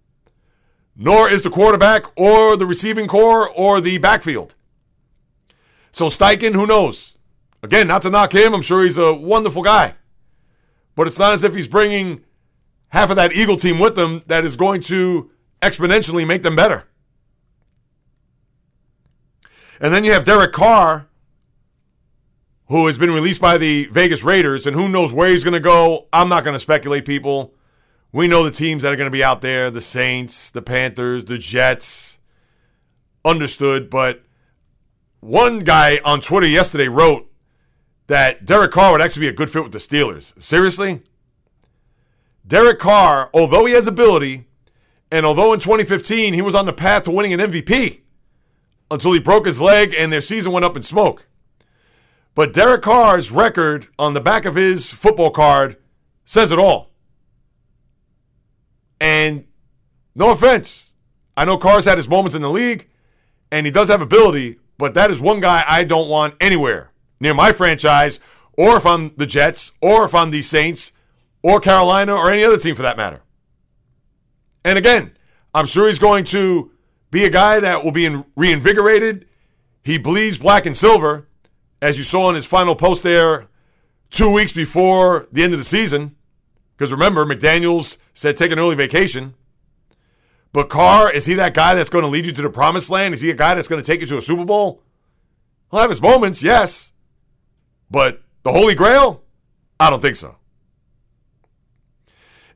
[0.96, 4.56] nor is the quarterback or the receiving corps or the backfield.
[5.92, 7.18] So Steichen, who knows?
[7.62, 9.94] Again, not to knock him, I'm sure he's a wonderful guy.
[10.96, 12.24] But it's not as if he's bringing
[12.94, 16.88] half of that Eagle team with them that is going to exponentially make them better.
[19.82, 21.08] And then you have Derek Carr,
[22.68, 25.60] who has been released by the Vegas Raiders, and who knows where he's going to
[25.60, 26.08] go.
[26.14, 27.56] I'm not going to speculate, people.
[28.12, 31.26] We know the teams that are going to be out there the Saints, the Panthers,
[31.26, 32.20] the Jets.
[33.26, 33.90] Understood.
[33.90, 34.22] But
[35.20, 37.28] one guy on Twitter yesterday wrote
[38.06, 40.40] that Derek Carr would actually be a good fit with the Steelers.
[40.42, 41.02] Seriously?
[42.46, 44.46] Derek Carr, although he has ability,
[45.12, 48.02] and although in 2015 he was on the path to winning an MVP
[48.92, 51.28] until he broke his leg and their season went up in smoke.
[52.36, 55.78] But Derek Carr's record on the back of his football card
[56.26, 56.92] says it all.
[59.00, 59.46] And
[60.16, 60.94] no offense,
[61.36, 62.90] I know Carr's had his moments in the league,
[63.52, 67.34] and he does have ability, but that is one guy I don't want anywhere near
[67.34, 68.20] my franchise,
[68.54, 70.92] or if I'm the Jets, or if I'm the Saints,
[71.44, 73.22] or Carolina, or any other team for that matter.
[74.66, 75.16] And again,
[75.54, 76.72] I'm sure he's going to
[77.12, 79.28] be a guy that will be reinvigorated.
[79.84, 81.28] He bleeds black and silver
[81.82, 83.48] as you saw in his final post there
[84.10, 86.16] two weeks before the end of the season.
[86.78, 89.34] Because remember, McDaniels said take an early vacation.
[90.54, 93.14] But Carr, is he that guy that's going to lead you to the promised land?
[93.14, 94.82] Is he a guy that's going to take you to a Super Bowl?
[95.70, 96.92] He'll have his moments, yes.
[97.90, 99.24] But the Holy Grail?
[99.80, 100.38] I don't think so.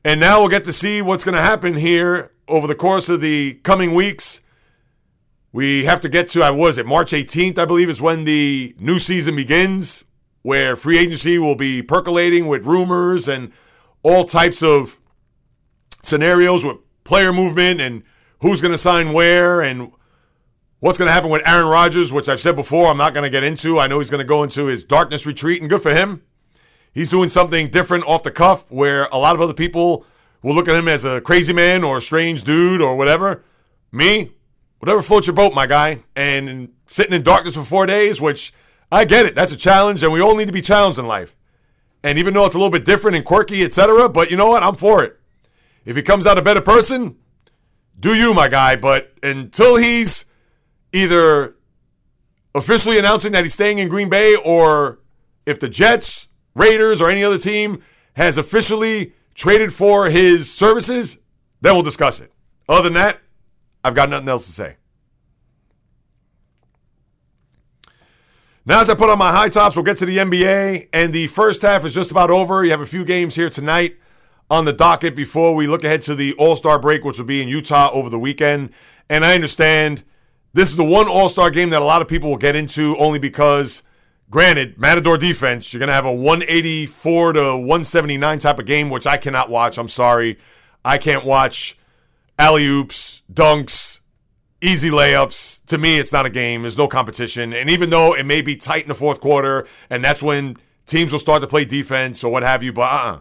[0.04, 3.20] And now we'll get to see what's going to happen here over the course of
[3.20, 4.40] the coming weeks
[5.52, 8.74] we have to get to, I was it, March 18th, I believe, is when the
[8.78, 10.04] new season begins,
[10.42, 13.52] where free agency will be percolating with rumors and
[14.02, 15.00] all types of
[16.02, 18.02] scenarios with player movement and
[18.40, 19.90] who's going to sign where and
[20.80, 23.30] what's going to happen with Aaron Rodgers, which I've said before, I'm not going to
[23.30, 23.78] get into.
[23.78, 26.22] I know he's going to go into his darkness retreat, and good for him.
[26.98, 30.04] He's doing something different off the cuff where a lot of other people
[30.42, 33.44] will look at him as a crazy man or a strange dude or whatever.
[33.92, 34.32] Me,
[34.80, 36.02] whatever floats your boat, my guy.
[36.16, 38.52] And sitting in darkness for four days, which
[38.90, 39.36] I get it.
[39.36, 41.36] That's a challenge, and we all need to be challenged in life.
[42.02, 44.64] And even though it's a little bit different and quirky, etc., but you know what?
[44.64, 45.20] I'm for it.
[45.84, 47.14] If he comes out a better person,
[48.00, 48.74] do you, my guy.
[48.74, 50.24] But until he's
[50.92, 51.54] either
[52.56, 54.98] officially announcing that he's staying in Green Bay, or
[55.46, 56.27] if the Jets,
[56.58, 57.82] Raiders, or any other team
[58.14, 61.18] has officially traded for his services,
[61.60, 62.32] then we'll discuss it.
[62.68, 63.20] Other than that,
[63.84, 64.76] I've got nothing else to say.
[68.66, 70.88] Now, as I put on my high tops, we'll get to the NBA.
[70.92, 72.64] And the first half is just about over.
[72.64, 73.96] You have a few games here tonight
[74.50, 77.40] on the docket before we look ahead to the All Star break, which will be
[77.40, 78.70] in Utah over the weekend.
[79.08, 80.04] And I understand
[80.52, 82.94] this is the one All Star game that a lot of people will get into
[82.98, 83.82] only because,
[84.30, 89.06] granted, Matador defense, you're going to have a 184 to 179 type of game, which
[89.06, 89.78] I cannot watch.
[89.78, 90.38] I'm sorry.
[90.84, 91.78] I can't watch
[92.38, 94.00] alley oops, dunks,
[94.60, 95.64] easy layups.
[95.66, 96.62] To me, it's not a game.
[96.62, 97.52] There's no competition.
[97.52, 101.12] And even though it may be tight in the fourth quarter, and that's when teams
[101.12, 103.20] will start to play defense or what have you, but uh uh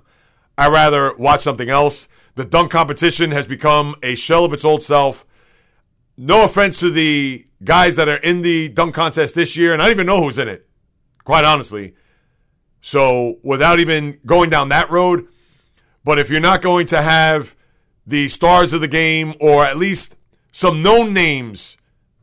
[0.58, 2.08] I'd rather watch something else.
[2.34, 5.26] The dunk competition has become a shell of its old self.
[6.18, 9.86] No offense to the guys that are in the dunk contest this year, and I
[9.86, 10.67] don't even know who's in it,
[11.28, 11.94] quite honestly.
[12.80, 15.28] So, without even going down that road,
[16.06, 17.54] but if you're not going to have
[18.06, 20.16] the stars of the game or at least
[20.54, 21.76] some known names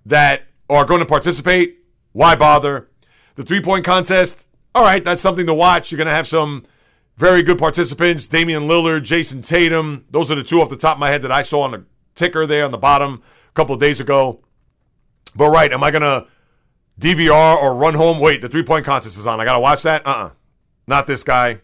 [0.07, 1.81] that are going to participate,
[2.13, 2.89] why bother?
[3.35, 5.93] The three point contest, all right, that's something to watch.
[5.93, 6.65] You're going to have some
[7.19, 10.07] very good participants Damian Lillard, Jayson Tatum.
[10.09, 11.85] Those are the two off the top of my head that I saw on the
[12.15, 14.41] ticker there on the bottom a couple of days ago.
[15.37, 16.27] But, right, am I going to
[17.01, 18.19] DVR or run home?
[18.19, 19.41] Wait, the three point contest is on.
[19.41, 20.07] I got to watch that?
[20.07, 20.31] Uh uh
[20.87, 21.61] Not this guy.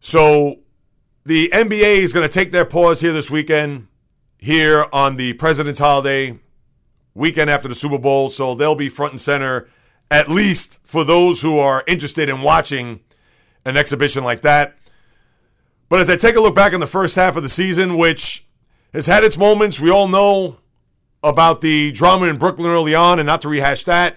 [0.00, 0.60] So,
[1.24, 3.88] the NBA is going to take their pause here this weekend,
[4.38, 6.38] here on the President's holiday,
[7.14, 8.28] weekend after the Super Bowl.
[8.28, 9.68] So, they'll be front and center,
[10.10, 13.00] at least for those who are interested in watching
[13.64, 14.76] an exhibition like that.
[15.88, 18.46] But as I take a look back in the first half of the season, which
[18.92, 20.58] has had its moments, we all know
[21.24, 24.16] about the drama in Brooklyn early on, and not to rehash that,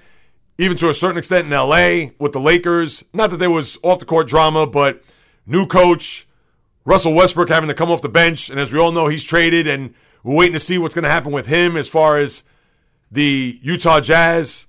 [0.58, 3.04] even to a certain extent in LA with the Lakers.
[3.14, 5.02] Not that there was off the court drama, but
[5.46, 6.28] new coach,
[6.86, 8.50] Russell Westbrook having to come off the bench.
[8.50, 9.94] And as we all know, he's traded, and
[10.24, 12.44] we're waiting to see what's going to happen with him as far as
[13.12, 14.66] the Utah Jazz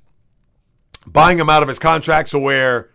[1.07, 2.29] buying him out of his contract.
[2.29, 2.91] So, where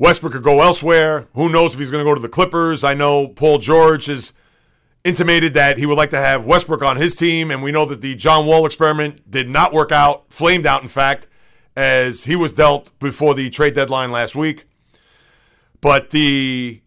[0.00, 1.28] Westbrook could go elsewhere.
[1.34, 2.82] Who knows if he's going to go to the Clippers?
[2.82, 4.32] I know Paul George has
[5.04, 8.00] intimated that he would like to have Westbrook on his team, and we know that
[8.00, 11.26] the John Wall experiment did not work out, flamed out, in fact,
[11.74, 14.64] as he was dealt before the trade deadline last week.
[15.80, 16.82] But the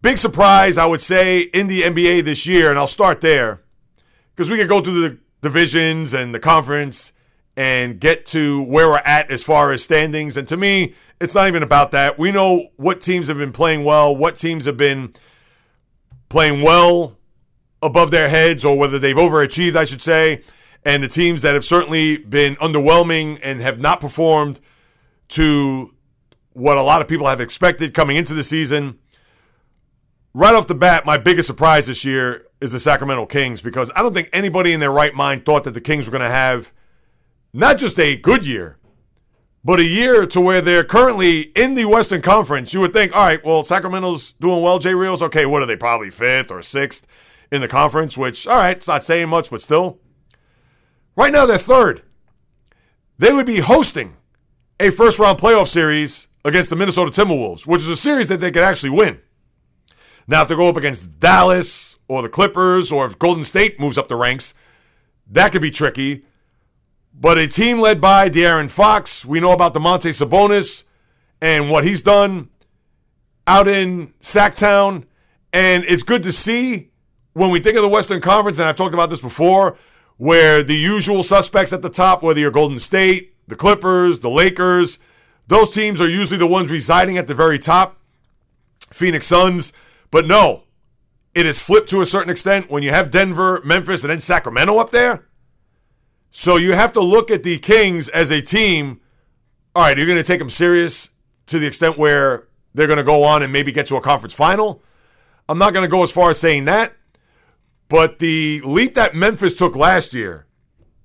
[0.00, 3.62] big surprise, I would say, in the NBA this year, and I'll start there,
[4.34, 7.12] because we could go through the divisions and the conference
[7.56, 10.36] and get to where we're at as far as standings.
[10.36, 12.18] And to me, it's not even about that.
[12.18, 15.14] We know what teams have been playing well, what teams have been
[16.28, 17.16] playing well
[17.82, 20.42] above their heads, or whether they've overachieved, I should say,
[20.84, 24.60] and the teams that have certainly been underwhelming and have not performed
[25.28, 25.94] to
[26.52, 28.98] what a lot of people have expected coming into the season.
[30.32, 34.02] Right off the bat, my biggest surprise this year is the Sacramento Kings because I
[34.02, 36.72] don't think anybody in their right mind thought that the Kings were going to have
[37.52, 38.78] not just a good year,
[39.66, 43.24] but a year to where they're currently in the Western Conference, you would think, all
[43.24, 44.78] right, well, Sacramento's doing well.
[44.78, 45.22] J Reels.
[45.22, 45.74] okay, what are they?
[45.74, 47.04] Probably fifth or sixth
[47.50, 49.98] in the conference, which, all right, it's not saying much, but still.
[51.16, 52.02] Right now, they're third.
[53.18, 54.16] They would be hosting
[54.78, 58.52] a first round playoff series against the Minnesota Timberwolves, which is a series that they
[58.52, 59.20] could actually win.
[60.28, 63.98] Now, if they go up against Dallas or the Clippers, or if Golden State moves
[63.98, 64.54] up the ranks,
[65.28, 66.24] that could be tricky.
[67.18, 70.84] But a team led by De'Aaron Fox, we know about Domantas Sabonis
[71.40, 72.50] and what he's done
[73.46, 75.04] out in Sacktown.
[75.50, 76.90] And it's good to see
[77.32, 79.78] when we think of the Western Conference, and I've talked about this before,
[80.18, 84.98] where the usual suspects at the top, whether you're Golden State, the Clippers, the Lakers,
[85.46, 87.98] those teams are usually the ones residing at the very top.
[88.90, 89.72] Phoenix Suns.
[90.10, 90.64] But no,
[91.34, 94.78] it is flipped to a certain extent when you have Denver, Memphis, and then Sacramento
[94.78, 95.25] up there.
[96.38, 99.00] So you have to look at the Kings as a team.
[99.74, 101.08] All right, you're going to take them serious
[101.46, 104.34] to the extent where they're going to go on and maybe get to a conference
[104.34, 104.82] final.
[105.48, 106.94] I'm not going to go as far as saying that,
[107.88, 110.44] but the leap that Memphis took last year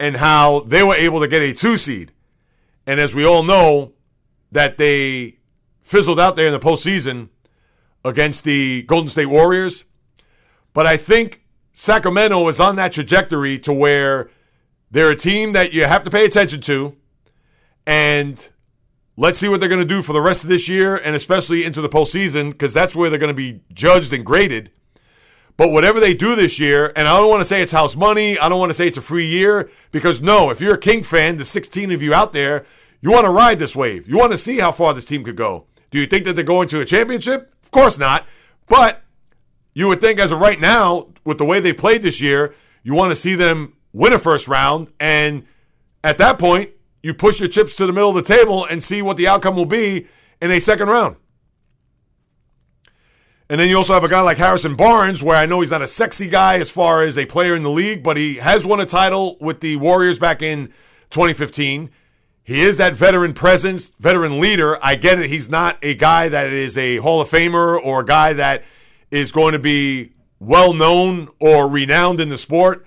[0.02, 2.12] and how they were able to get a two seed,
[2.86, 3.94] and as we all know,
[4.52, 5.38] that they
[5.80, 7.30] fizzled out there in the postseason
[8.04, 9.86] against the Golden State Warriors.
[10.74, 14.30] But I think Sacramento is on that trajectory to where
[14.92, 16.96] they're a team that you have to pay attention to.
[17.88, 18.50] And
[19.18, 21.64] let's see what they're going to do for the rest of this year and especially
[21.64, 24.72] into the postseason because that's where they're going to be judged and graded.
[25.58, 28.38] But whatever they do this year, and I don't want to say it's house money,
[28.38, 31.04] I don't want to say it's a free year because no, if you're a King
[31.04, 32.66] fan, the 16 of you out there,
[33.02, 34.08] you want to ride this wave.
[34.08, 35.66] You want to see how far this team could go.
[35.90, 37.54] Do you think that they're going to a championship?
[37.64, 38.26] Of course not.
[38.68, 39.04] But
[39.74, 42.94] you would think as of right now, with the way they played this year, you
[42.94, 45.46] want to see them win a first round, and
[46.04, 46.72] at that point,
[47.04, 49.56] you push your chips to the middle of the table and see what the outcome
[49.56, 50.08] will be
[50.42, 51.16] in a second round.
[53.50, 55.82] And then you also have a guy like Harrison Barnes, where I know he's not
[55.82, 58.80] a sexy guy as far as a player in the league, but he has won
[58.80, 60.68] a title with the Warriors back in
[61.10, 61.90] 2015.
[62.44, 64.78] He is that veteran presence, veteran leader.
[64.82, 65.30] I get it.
[65.30, 68.64] He's not a guy that is a Hall of Famer or a guy that
[69.12, 72.86] is going to be well known or renowned in the sport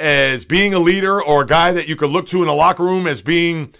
[0.00, 2.82] as being a leader or a guy that you could look to in a locker
[2.82, 3.74] room as being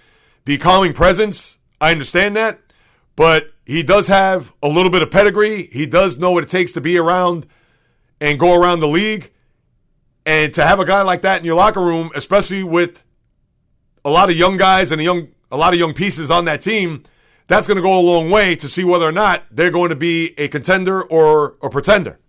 [0.45, 1.59] the calming presence.
[1.81, 2.61] I understand that.
[3.17, 5.69] But he does have a little bit of pedigree.
[5.73, 7.47] He does know what it takes to be around
[8.21, 9.33] and go around the league.
[10.25, 13.03] And to have a guy like that in your locker room, especially with
[14.05, 16.61] a lot of young guys and a young a lot of young pieces on that
[16.61, 17.03] team,
[17.49, 19.97] that's going to go a long way to see whether or not they're going to
[19.97, 22.21] be a contender or a pretender.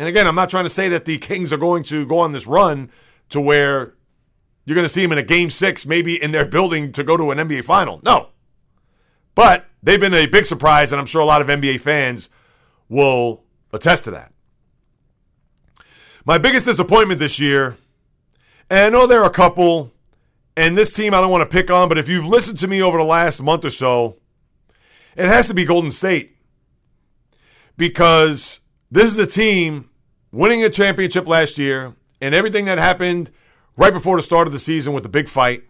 [0.00, 2.32] And again, I'm not trying to say that the Kings are going to go on
[2.32, 2.90] this run
[3.28, 3.92] to where
[4.64, 7.18] you're going to see them in a game six, maybe in their building to go
[7.18, 8.00] to an NBA final.
[8.02, 8.30] No.
[9.34, 12.30] But they've been a big surprise, and I'm sure a lot of NBA fans
[12.88, 14.32] will attest to that.
[16.24, 17.76] My biggest disappointment this year,
[18.70, 19.92] and I know there are a couple,
[20.56, 22.80] and this team I don't want to pick on, but if you've listened to me
[22.80, 24.16] over the last month or so,
[25.14, 26.38] it has to be Golden State.
[27.76, 28.60] Because
[28.90, 29.89] this is a team
[30.32, 33.30] winning a championship last year and everything that happened
[33.76, 35.64] right before the start of the season with the big fight.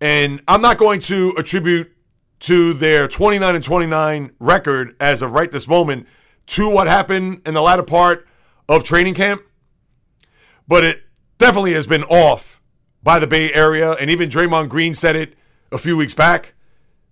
[0.00, 1.92] And I'm not going to attribute
[2.40, 6.06] to their 29 and 29 record as of right this moment
[6.46, 8.26] to what happened in the latter part
[8.68, 9.42] of training camp,
[10.66, 11.02] but it
[11.38, 12.62] definitely has been off
[13.02, 13.92] by the Bay Area.
[13.92, 15.34] And even Draymond Green said it
[15.72, 16.54] a few weeks back,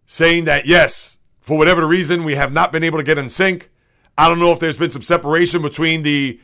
[0.07, 3.71] saying that yes, for whatever reason, we have not been able to get in sync.
[4.17, 6.41] I don't know if there's been some separation between the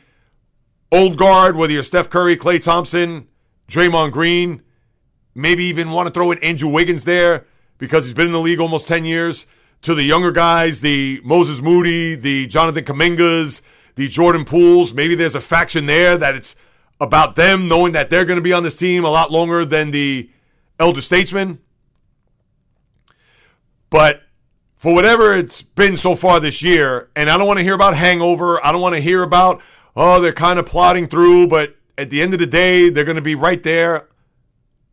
[0.93, 3.27] old guard, whether you're Steph Curry, Klay Thompson,
[3.67, 4.61] Draymond Green,
[5.33, 7.47] maybe even want to throw in Andrew Wiggins there
[7.79, 9.47] because he's been in the league almost 10 years,
[9.81, 13.61] to the younger guys, the Moses Moody, the Jonathan Kumingas,
[13.95, 14.93] the Jordan Pooles.
[14.93, 16.55] Maybe there's a faction there that it's
[17.01, 19.91] about them knowing that they're going to be on this team a lot longer than
[19.91, 20.29] the
[20.79, 21.59] elder statesmen.
[23.89, 24.21] But
[24.77, 27.95] for whatever it's been so far this year, and I don't want to hear about
[27.95, 28.63] hangover.
[28.65, 29.61] I don't want to hear about,
[29.95, 33.15] oh, they're kind of plodding through, but at the end of the day, they're going
[33.15, 34.07] to be right there.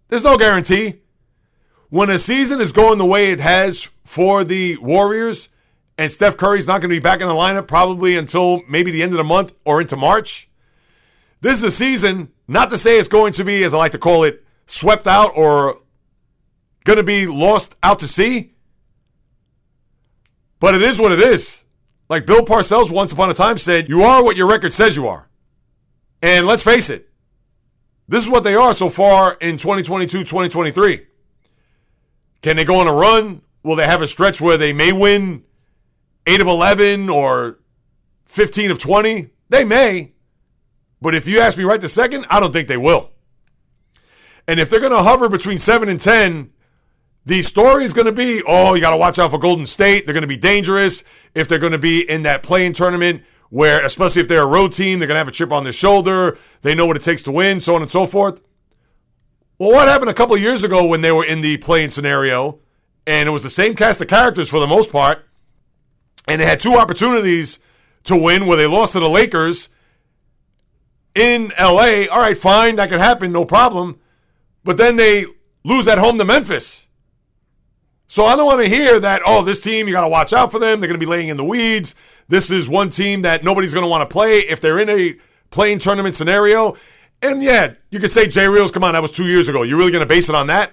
[0.08, 1.00] There's no guarantee
[1.88, 5.48] when a season is going the way it has for the Warriors,
[5.98, 9.02] and Steph Curry's not going to be back in the lineup probably until maybe the
[9.02, 10.48] end of the month or into March.
[11.40, 13.98] This is a season, not to say it's going to be, as I like to
[13.98, 15.80] call it, swept out or
[16.84, 18.52] going to be lost out to sea.
[20.58, 21.59] But it is what it is.
[22.10, 25.06] Like Bill Parcells once upon a time said, you are what your record says you
[25.06, 25.28] are.
[26.20, 27.08] And let's face it,
[28.08, 31.06] this is what they are so far in 2022 2023.
[32.42, 33.42] Can they go on a run?
[33.62, 35.44] Will they have a stretch where they may win
[36.26, 37.60] 8 of 11 or
[38.24, 39.30] 15 of 20?
[39.48, 40.12] They may.
[41.00, 43.12] But if you ask me right this second, I don't think they will.
[44.48, 46.50] And if they're going to hover between 7 and 10,
[47.30, 50.04] the story is going to be oh, you got to watch out for Golden State.
[50.04, 53.84] They're going to be dangerous if they're going to be in that play-in tournament where,
[53.84, 56.36] especially if they're a road team, they're going to have a chip on their shoulder.
[56.62, 58.42] They know what it takes to win, so on and so forth.
[59.58, 62.58] Well, what happened a couple years ago when they were in the play-in scenario,
[63.06, 65.24] and it was the same cast of characters for the most part,
[66.26, 67.60] and they had two opportunities
[68.04, 69.68] to win where they lost to the Lakers
[71.14, 72.06] in LA.
[72.10, 74.00] All right, fine, that could happen, no problem.
[74.64, 75.26] But then they
[75.62, 76.88] lose at home to Memphis.
[78.10, 80.50] So I don't want to hear that, oh, this team, you got to watch out
[80.50, 80.80] for them.
[80.80, 81.94] They're going to be laying in the weeds.
[82.26, 85.16] This is one team that nobody's going to want to play if they're in a
[85.50, 86.76] play-in tournament scenario.
[87.22, 89.62] And yeah, you could say Jay Reels, come on, that was two years ago.
[89.62, 90.72] You're really going to base it on that?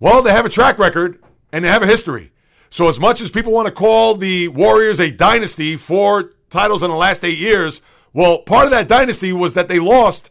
[0.00, 2.32] Well, they have a track record and they have a history.
[2.70, 6.90] So, as much as people want to call the Warriors a dynasty for titles in
[6.90, 7.82] the last eight years,
[8.14, 10.30] well, part of that dynasty was that they lost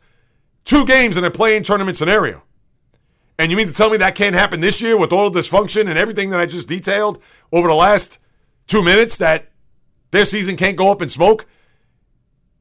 [0.63, 2.41] two games in a play-in tournament scenario.
[3.37, 5.89] And you mean to tell me that can't happen this year with all the dysfunction
[5.89, 7.21] and everything that I just detailed
[7.51, 8.17] over the last
[8.67, 9.51] two minutes that
[10.11, 11.45] their season can't go up in smoke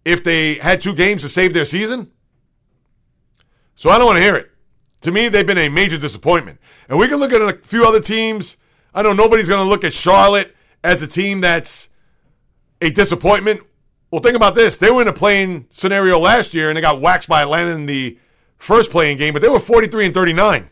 [0.05, 2.11] if they had two games to save their season?
[3.77, 4.51] So I don't want to hear it.
[5.03, 6.59] To me, they've been a major disappointment.
[6.89, 8.57] And we can look at a few other teams.
[8.95, 11.89] I know nobody's going to look at Charlotte as a team that's
[12.81, 13.63] a disappointment.
[14.11, 14.79] Well, think about this.
[14.79, 17.87] They were in a play-in scenario last year and they got waxed by Atlanta in
[17.87, 18.19] the
[18.65, 20.71] first play-in game, but they were 43 and 39.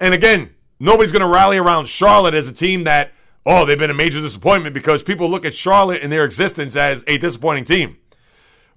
[0.00, 3.12] And again, nobody's going to rally around Charlotte as a team that,
[3.46, 7.04] oh, they've been a major disappointment because people look at Charlotte and their existence as
[7.06, 7.96] a disappointing team.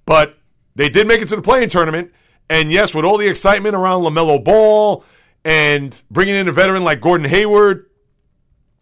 [0.05, 0.37] But
[0.75, 2.11] they did make it to the play-in tournament.
[2.49, 5.03] And yes, with all the excitement around LaMelo Ball
[5.43, 7.89] and bringing in a veteran like Gordon Hayward,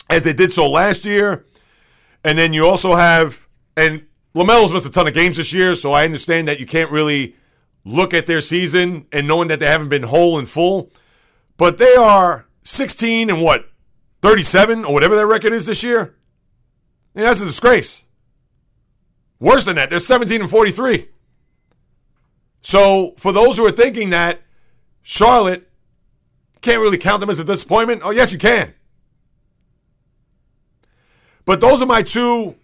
[0.09, 1.45] as they did so last year,
[2.23, 4.05] And then you also have, and
[4.35, 7.35] LaMelo's missed a ton of games this year, so I understand that you can't really
[7.83, 10.91] look at their season and knowing that they haven't been whole and full.
[11.57, 13.69] But they are 16 and what,
[14.21, 16.15] 37 or whatever their record is this year?
[17.13, 18.03] That's a disgrace.
[19.39, 21.09] Worse than that, they're 17 and 43.
[22.61, 24.41] So for those who are thinking that
[25.01, 25.67] Charlotte
[26.61, 28.73] can't really count them as a disappointment, oh, yes, you can.
[31.43, 32.55] But those are my two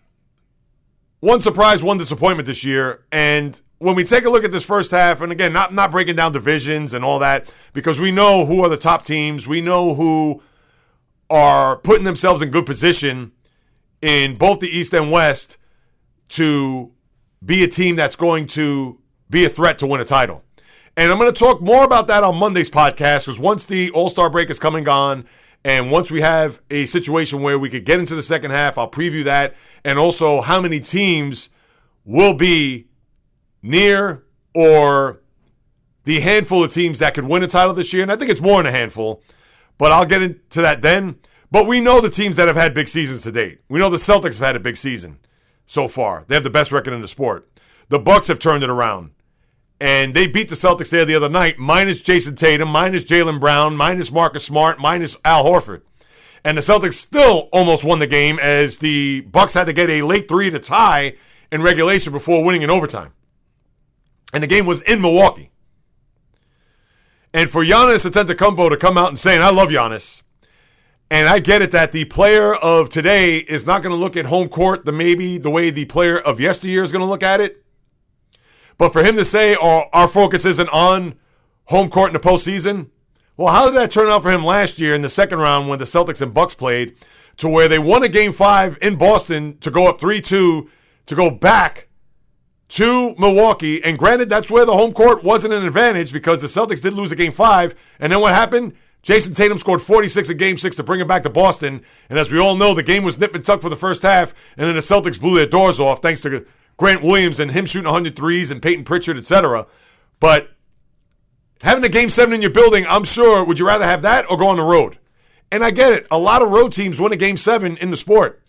[1.20, 3.04] one surprise, one disappointment this year.
[3.12, 6.16] And when we take a look at this first half, and again, not not breaking
[6.16, 9.94] down divisions and all that, because we know who are the top teams, we know
[9.96, 10.42] who
[11.30, 13.32] are putting themselves in good position
[14.02, 15.58] in both the East and West
[16.30, 16.92] to
[17.44, 19.00] be a team that's going to
[19.30, 20.44] be a threat to win a title.
[20.96, 24.10] And I'm going to talk more about that on Monday's podcast because once the All
[24.10, 25.26] Star break is coming on,
[25.64, 28.90] and once we have a situation where we could get into the second half, I'll
[28.90, 31.50] preview that and also how many teams
[32.06, 32.88] will be
[33.62, 35.22] near or
[36.04, 38.04] the handful of teams that could win a title this year.
[38.04, 39.22] And I think it's more than a handful,
[39.78, 41.18] but I'll get into that then.
[41.52, 43.62] But we know the teams that have had big seasons to date.
[43.70, 45.20] We know the Celtics have had a big season
[45.66, 46.26] so far.
[46.28, 47.50] They have the best record in the sport.
[47.90, 49.12] The Bucks have turned it around.
[49.80, 53.78] And they beat the Celtics there the other night, minus Jayson Tatum, minus Jaylen Brown,
[53.78, 55.84] minus Marcus Smart, minus Al Horford
[56.48, 60.02] and the Celtics still almost won the game as the Bucks had to get a
[60.02, 61.16] late three to tie
[61.52, 63.12] in regulation before winning in overtime.
[64.34, 65.52] And the game was in Milwaukee.
[67.34, 70.22] And for Giannis Antetokounmpo to come out and saying, "I love Giannis,"
[71.10, 74.26] and I get it that the player of today is not going to look at
[74.26, 77.42] home court the maybe the way the player of yesteryear is going to look at
[77.42, 77.64] it.
[78.78, 81.16] But for him to say, "Oh, our focus isn't on
[81.66, 82.88] home court in the postseason,"
[83.38, 85.78] Well, how did that turn out for him last year in the second round when
[85.78, 86.96] the Celtics and Bucks played,
[87.38, 90.68] to where they won a game five in Boston to go up 3 2
[91.06, 91.87] to go back
[92.70, 93.84] to Milwaukee?
[93.84, 97.12] And granted, that's where the home court wasn't an advantage because the Celtics did lose
[97.12, 97.76] a game five.
[98.00, 98.74] And then what happened?
[99.04, 101.82] Jayson Tatum scored 46 in game six to bring it back to Boston.
[102.10, 104.34] And as we all know, the game was nip and tuck for the first half.
[104.58, 106.46] And then the Celtics blew their doors off thanks to
[106.76, 109.66] Grant Williams and him shooting 100 threes and Payton Pritchard, etc.
[110.20, 110.50] But
[111.62, 114.38] Having a game seven in your building, I'm sure, would you rather have that or
[114.38, 115.00] go on the road?
[115.52, 116.08] And I get it.
[116.12, 118.42] A lot of road teams win a game seven in the sport.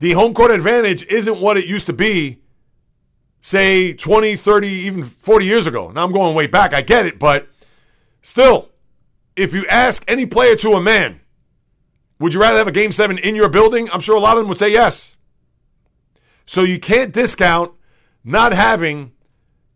[0.00, 2.40] The home court advantage isn't what it used to be,
[3.44, 5.90] say 20, 30, even 40 years ago.
[5.90, 6.72] Now I'm going way back.
[6.72, 7.18] I get it.
[7.18, 7.46] But
[8.22, 8.70] still,
[9.36, 11.20] if you ask any player to a man,
[12.18, 13.90] would you rather have a game seven in your building?
[13.92, 15.14] I'm sure a lot of them would say yes.
[16.46, 17.72] So you can't discount
[18.24, 19.12] not having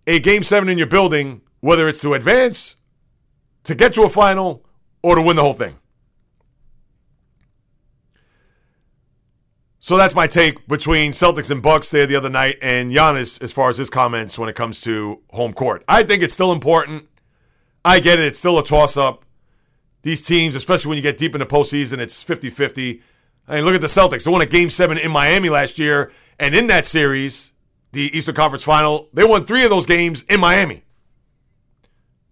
[0.07, 2.77] a game seven in your building whether it's to advance,
[3.65, 4.65] to get to a final,
[5.03, 5.77] or to win the whole thing.
[9.89, 13.55] So that's my take between Celtics and Bucks there the other night, and Giannis as
[13.55, 15.83] far as his comments when it comes to home court.
[15.89, 17.09] I think it's still important.
[17.87, 19.25] I get it; it's still a toss-up.
[20.03, 23.01] These teams, especially when you get deep into postseason, it's 50-50.
[23.49, 24.25] I mean, look at the Celtics.
[24.25, 27.53] They won a Game Seven in Miami last year, and in that series,
[27.93, 30.83] the Eastern Conference Final, they won three of those games in Miami.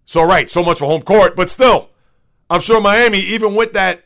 [0.05, 1.89] So, right, so much for home court, but still,
[2.51, 4.03] I'm sure Miami, even with that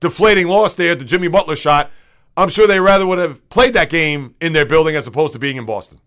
[0.00, 1.92] deflating loss there, the Jimmy Butler shot,
[2.38, 5.38] I'm sure they rather would have played that game in their building as opposed to
[5.38, 6.00] being in Boston.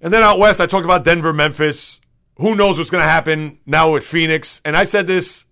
[0.00, 2.00] And then out west, I talked about Denver, Memphis.
[2.36, 4.60] Who knows what's going to happen now with Phoenix?
[4.64, 5.44] And I said this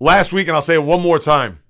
[0.00, 1.60] last week, and I'll say it one more time.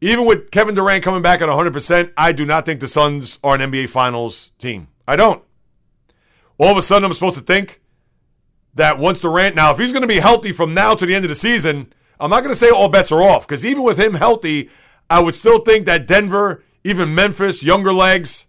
[0.00, 3.54] Even with Kevin Durant coming back at 100%, I do not think the Suns are
[3.54, 4.88] an NBA Finals team.
[5.06, 5.42] I don't
[6.60, 7.80] all of a sudden I'm supposed to think
[8.74, 11.24] that once Durant, now if he's going to be healthy from now to the end
[11.24, 13.98] of the season, I'm not going to say all bets are off because even with
[13.98, 14.70] him healthy,
[15.08, 18.46] I would still think that Denver, even Memphis, younger legs,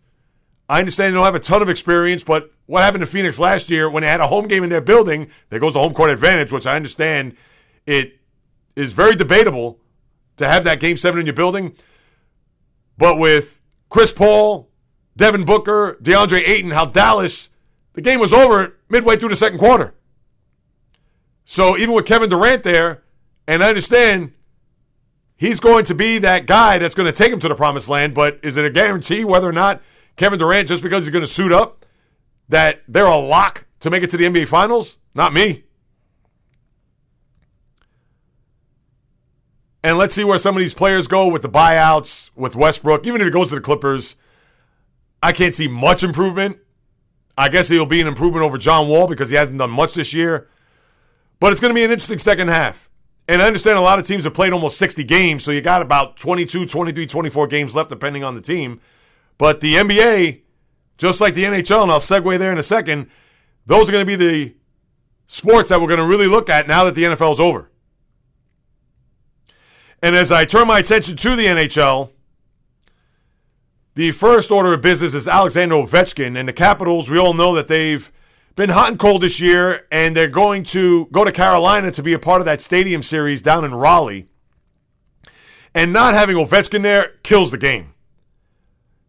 [0.70, 3.70] I understand they don't have a ton of experience, but what happened to Phoenix last
[3.70, 5.30] year when they had a home game in their building?
[5.50, 7.36] There goes the home court advantage, which I understand
[7.86, 8.20] it
[8.76, 9.80] is very debatable
[10.38, 11.76] to have that game seven in your building.
[12.98, 14.70] But with Chris Paul,
[15.18, 17.50] Devin Booker, DeAndre Ayton, how Dallas
[17.94, 19.94] the game was over midway through the second quarter.
[21.44, 23.04] So even with Kevin Durant there,
[23.48, 24.34] and I understand
[25.36, 28.14] he's going to be that guy that's going to take him to the promised land,
[28.14, 29.82] but is it a guarantee whether or not
[30.16, 31.86] Kevin Durant, just because he's going to suit up,
[32.50, 34.98] that they're a lock to make it to the NBA Finals?
[35.16, 35.64] Not me.
[39.84, 43.08] And let's see where some of these players go with the buyouts, with Westbrook.
[43.08, 44.16] Even if he goes to the Clippers,
[45.24, 46.60] I can't see much improvement.
[47.36, 50.14] I guess he'll be an improvement over John Wall because he hasn't done much this
[50.14, 50.48] year.
[51.40, 52.91] But it's going to be an interesting second half.
[53.32, 55.82] And I understand a lot of teams have played almost 60 games, so you got
[55.82, 58.82] about 22, 23, 24 games left, depending on the team.
[59.38, 60.42] But the NBA,
[60.98, 63.10] just like the NHL, and I'll segue there in a second,
[63.66, 64.56] those are going to be the
[65.28, 67.72] sports that we're going to really look at now that the NFL is over.
[70.04, 72.10] And as I turn my attention to the NHL,
[73.94, 77.10] the first order of business is Alexander Ovechkin and the Capitals.
[77.10, 78.12] We all know that they've
[78.56, 82.14] been hot and cold this year, and they're going to go to Carolina to be
[82.14, 84.28] a part of that stadium series down in Raleigh.
[85.74, 87.94] And not having Ovechkin there kills the game.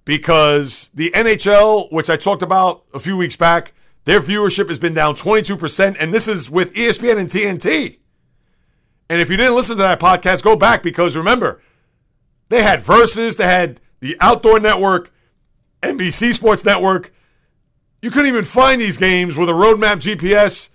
[0.04, 3.72] Because the NHL, which I talked about a few weeks back,
[4.04, 7.98] their viewership has been down 22%, and this is with ESPN and TNT.
[9.08, 11.60] And if you didn't listen to that podcast, go back because remember,
[12.48, 15.12] they had Versus, they had the Outdoor Network,
[15.82, 17.12] NBC Sports Network.
[18.02, 20.70] You couldn't even find these games with a roadmap GPS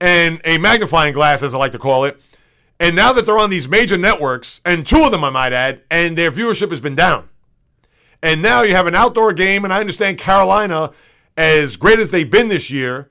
[0.00, 2.18] and a magnifying glass, as I like to call it.
[2.80, 5.82] And now that they're on these major networks, and two of them, I might add,
[5.90, 7.28] and their viewership has been down.
[8.22, 10.92] And now you have an outdoor game, and I understand Carolina,
[11.36, 13.10] as great as they've been this year,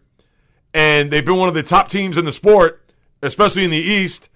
[0.74, 2.82] and they've been one of the top teams in the sport,
[3.22, 4.30] especially in the East.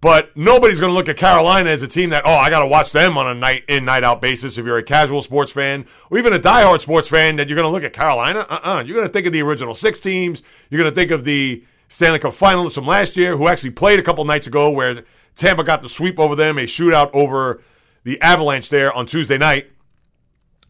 [0.00, 2.66] But nobody's going to look at Carolina as a team that, oh, I got to
[2.66, 4.56] watch them on a night in, night out basis.
[4.56, 7.68] If you're a casual sports fan or even a diehard sports fan, that you're going
[7.68, 8.40] to look at Carolina.
[8.40, 8.76] Uh uh-uh.
[8.76, 8.82] uh.
[8.82, 10.42] you are going to think of the original six teams.
[10.70, 13.98] You're going to think of the Stanley Cup finalists from last year who actually played
[13.98, 15.04] a couple nights ago where
[15.36, 17.62] Tampa got the sweep over them, a shootout over
[18.04, 19.70] the Avalanche there on Tuesday night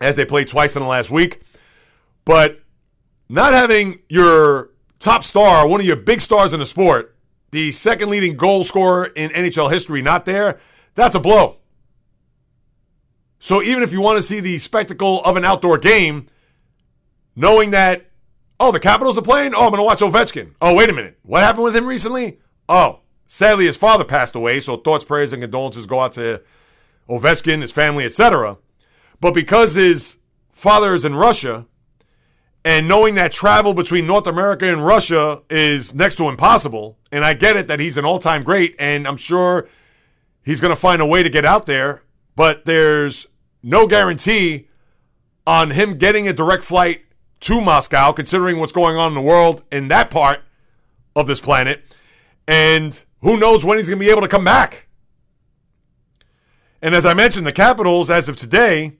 [0.00, 1.42] as they played twice in the last week.
[2.24, 2.62] But
[3.28, 7.14] not having your top star, one of your big stars in the sport,
[7.50, 10.60] the second leading goal scorer in NHL history, not there,
[10.94, 11.56] that's a blow.
[13.38, 16.28] So even if you want to see the spectacle of an outdoor game,
[17.34, 18.10] knowing that,
[18.60, 20.54] oh, the Capitals are playing, oh, I'm going to watch Ovechkin.
[20.60, 21.18] Oh, wait a minute.
[21.22, 22.38] What happened with him recently?
[22.68, 26.42] Oh, sadly, his father passed away, so thoughts, prayers, and condolences go out to
[27.08, 28.58] Ovechkin, his family, etc.
[29.20, 30.18] But because his
[30.52, 31.66] father is in Russia,
[32.62, 37.34] and knowing that travel between North America and Russia is next to impossible, and I
[37.34, 39.68] get it that he's an all time great, and I'm sure
[40.42, 42.02] he's going to find a way to get out there,
[42.36, 43.26] but there's
[43.62, 44.68] no guarantee
[45.46, 47.02] on him getting a direct flight
[47.40, 50.40] to Moscow, considering what's going on in the world in that part
[51.16, 51.82] of this planet.
[52.46, 54.86] And who knows when he's going to be able to come back.
[56.82, 58.96] And as I mentioned, the Capitals, as of today,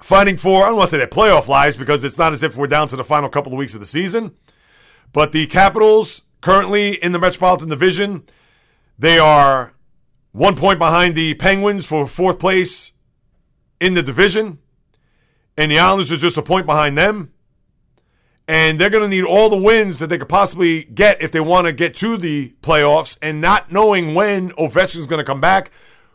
[0.00, 2.56] fighting for, I don't want to say that playoff lives because it's not as if
[2.56, 4.32] we're down to the final couple of weeks of the season.
[5.12, 8.24] But the Capitals, currently in the Metropolitan Division,
[8.98, 9.74] they are
[10.32, 12.92] one point behind the Penguins for fourth place
[13.80, 14.58] in the division.
[15.56, 17.32] And the Islanders are just a point behind them.
[18.46, 21.40] And they're going to need all the wins that they could possibly get if they
[21.40, 23.18] want to get to the playoffs.
[23.20, 25.70] And not knowing when Ovechkin is going to come back,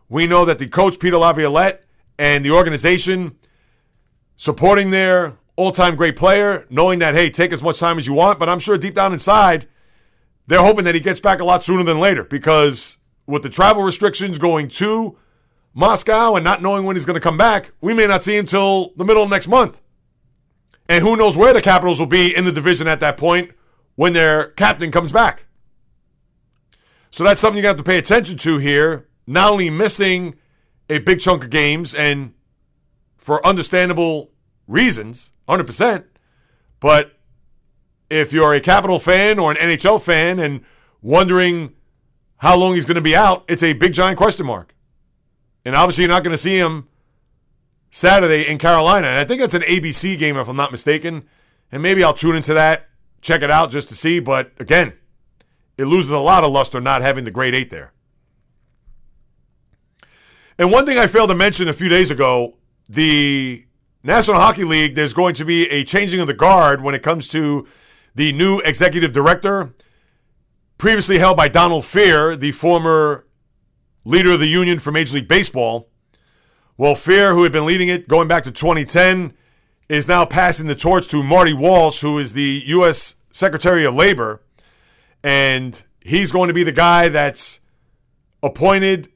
[0.10, 1.84] we know that the coach, Peter Laviolette,
[2.18, 3.36] and the organization
[4.36, 8.14] supporting their all time great player, knowing that, hey, take as much time as you
[8.14, 8.40] want.
[8.40, 9.68] But I'm sure deep down inside,
[10.48, 13.84] they're hoping that he gets back a lot sooner than later because with the travel
[13.84, 15.18] restrictions going to
[15.74, 18.46] Moscow and not knowing when he's going to come back, we may not see him
[18.46, 19.82] till the middle of next month.
[20.90, 23.52] And who knows where the Capitals will be in the division at that point
[23.96, 25.46] when their captain comes back.
[27.10, 29.08] So that's something you have to pay attention to here.
[29.26, 30.36] Not only missing
[30.90, 32.34] a big chunk of games and
[33.18, 34.32] for understandable
[34.68, 36.06] reasons, 100%.
[36.80, 37.13] But
[38.10, 40.62] if you're a Capital fan or an NHL fan and
[41.02, 41.74] wondering
[42.38, 44.76] how long he's going to be out, it's a big giant question mark.
[45.66, 46.88] And obviously, you're not going to see him
[47.90, 49.08] Saturday in Carolina.
[49.08, 51.24] And I think it's an ABC game, if I'm not mistaken.
[51.72, 52.90] And maybe I'll tune into that,
[53.22, 54.20] check it out just to see.
[54.20, 54.94] But again,
[55.78, 57.94] it loses a lot of luster not having the Great Eight there.
[60.58, 62.58] And one thing I failed to mention a few days ago
[62.90, 63.66] the
[64.04, 67.28] National Hockey League, there's going to be a changing of the guard when it comes
[67.30, 67.68] to
[68.16, 69.74] the new executive director,
[70.78, 73.26] previously held by Donald Fehr, the former
[74.06, 75.90] leader of the union for Major League Baseball.
[76.78, 79.34] Well, Fehr, who had been leading it going back to 2010,
[79.90, 83.16] is now passing the torch to Marty Walsh, who is the U.S.
[83.32, 84.42] Secretary of Labor.
[85.24, 87.60] And he's going to be the guy that's
[88.42, 89.10] appointed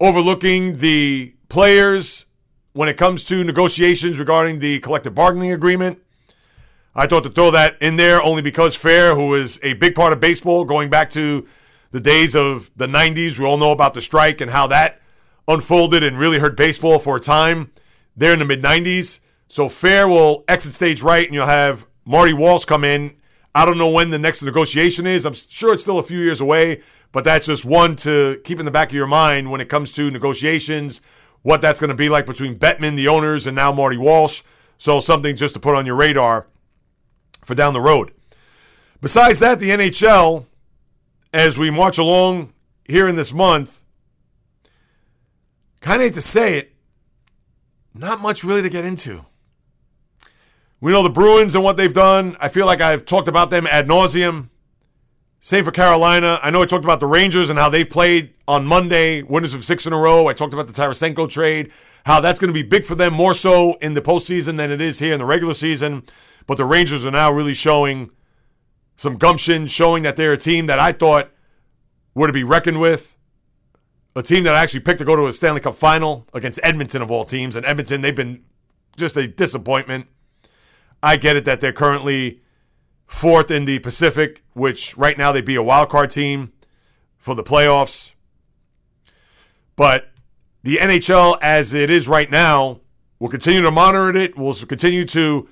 [0.00, 2.26] overlooking the players
[2.72, 5.98] when it comes to negotiations regarding the collective bargaining agreement.
[6.98, 10.14] I thought to throw that in there only because Fehr, who is a big part
[10.14, 11.46] of baseball going back to
[11.90, 15.02] the days of the 90s, we all know about the strike and how that
[15.46, 17.70] unfolded and really hurt baseball for a time
[18.16, 19.20] there in the mid 90s.
[19.46, 23.14] So Fehr will exit stage right, and you'll have Marty Walsh come in.
[23.54, 25.26] I don't know when the next negotiation is.
[25.26, 26.80] I'm sure it's still a few years away,
[27.12, 29.92] But that's just one to keep in the back of your mind when it comes
[29.92, 31.02] to negotiations,
[31.42, 34.42] what that's going to be like between Bettman, the owners, and now Marty Walsh.
[34.78, 36.46] So something just to put on your radar
[37.46, 38.10] for down the road.
[39.00, 40.46] Besides that, the NHL,
[41.32, 42.52] as we march along
[42.84, 43.80] here in this month,
[45.80, 46.72] kind of hate to say it,
[47.94, 49.24] not much really to get into.
[50.80, 52.36] We know the Bruins and what they've done.
[52.40, 54.48] I feel like I've talked about them ad nauseum.
[55.40, 56.40] Same for Carolina.
[56.42, 59.64] I know I talked about the Rangers and how they played on Monday, winners of
[59.64, 60.26] six in a row.
[60.26, 61.70] I talked about the Tarasenko trade,
[62.04, 64.80] how that's going to be big for them more so in the postseason than it
[64.80, 66.02] is here in the regular season.
[66.46, 68.10] But the Rangers are now really showing
[68.96, 71.30] some gumption, showing that they're a team that I thought
[72.14, 73.16] were to be reckoned with.
[74.14, 77.02] A team that I actually picked to go to a Stanley Cup final against Edmonton
[77.02, 77.54] of all teams.
[77.54, 78.44] And Edmonton, they've been
[78.96, 80.06] just a disappointment.
[81.02, 82.40] I get it that they're currently
[83.06, 86.52] fourth in the Pacific, which right now they'd be a wild card team
[87.18, 88.12] for the playoffs.
[89.76, 90.10] But
[90.62, 92.80] the NHL, as it is right now,
[93.18, 94.36] will continue to monitor it.
[94.36, 95.48] We'll continue to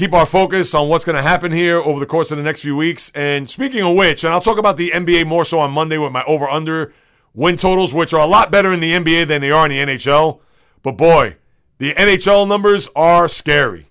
[0.00, 2.62] keep our focus on what's going to happen here over the course of the next
[2.62, 3.12] few weeks.
[3.14, 6.10] And speaking of which, and I'll talk about the NBA more so on Monday with
[6.10, 6.94] my over under
[7.34, 9.94] win totals, which are a lot better in the NBA than they are in the
[9.94, 10.40] NHL.
[10.82, 11.36] But boy,
[11.76, 13.88] the NHL numbers are scary.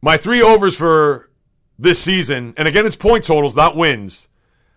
[0.00, 1.28] My three overs for
[1.76, 4.28] this season, and again, it's point totals, not wins.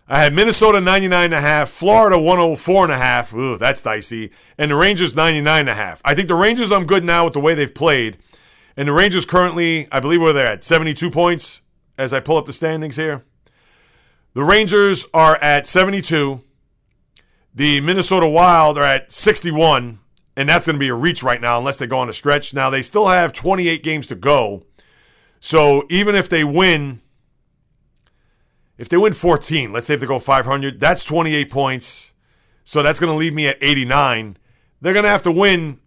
[0.08, 3.34] I had Minnesota 99.5, Florida 104.5.
[3.38, 4.32] Ooh, that's dicey.
[4.58, 6.00] And the Rangers 99.5.
[6.04, 8.18] I think the Rangers, I'm good now with the way they've played.
[8.76, 11.62] And the Rangers currently, I believe, where they're at 72 points
[11.96, 13.22] as I pull up the standings here.
[14.34, 16.40] The Rangers are at 72.
[17.54, 20.00] The Minnesota Wild are at 61.
[20.36, 22.52] And that's going to be a reach right now unless they go on a stretch.
[22.52, 24.64] Now, they still have 28 games to go.
[25.38, 27.00] So even if they win,
[28.76, 32.10] if they win 14, let's say if they go 500, that's 28 points.
[32.64, 34.36] So that's going to leave me at 89.
[34.80, 35.78] They're going to have to win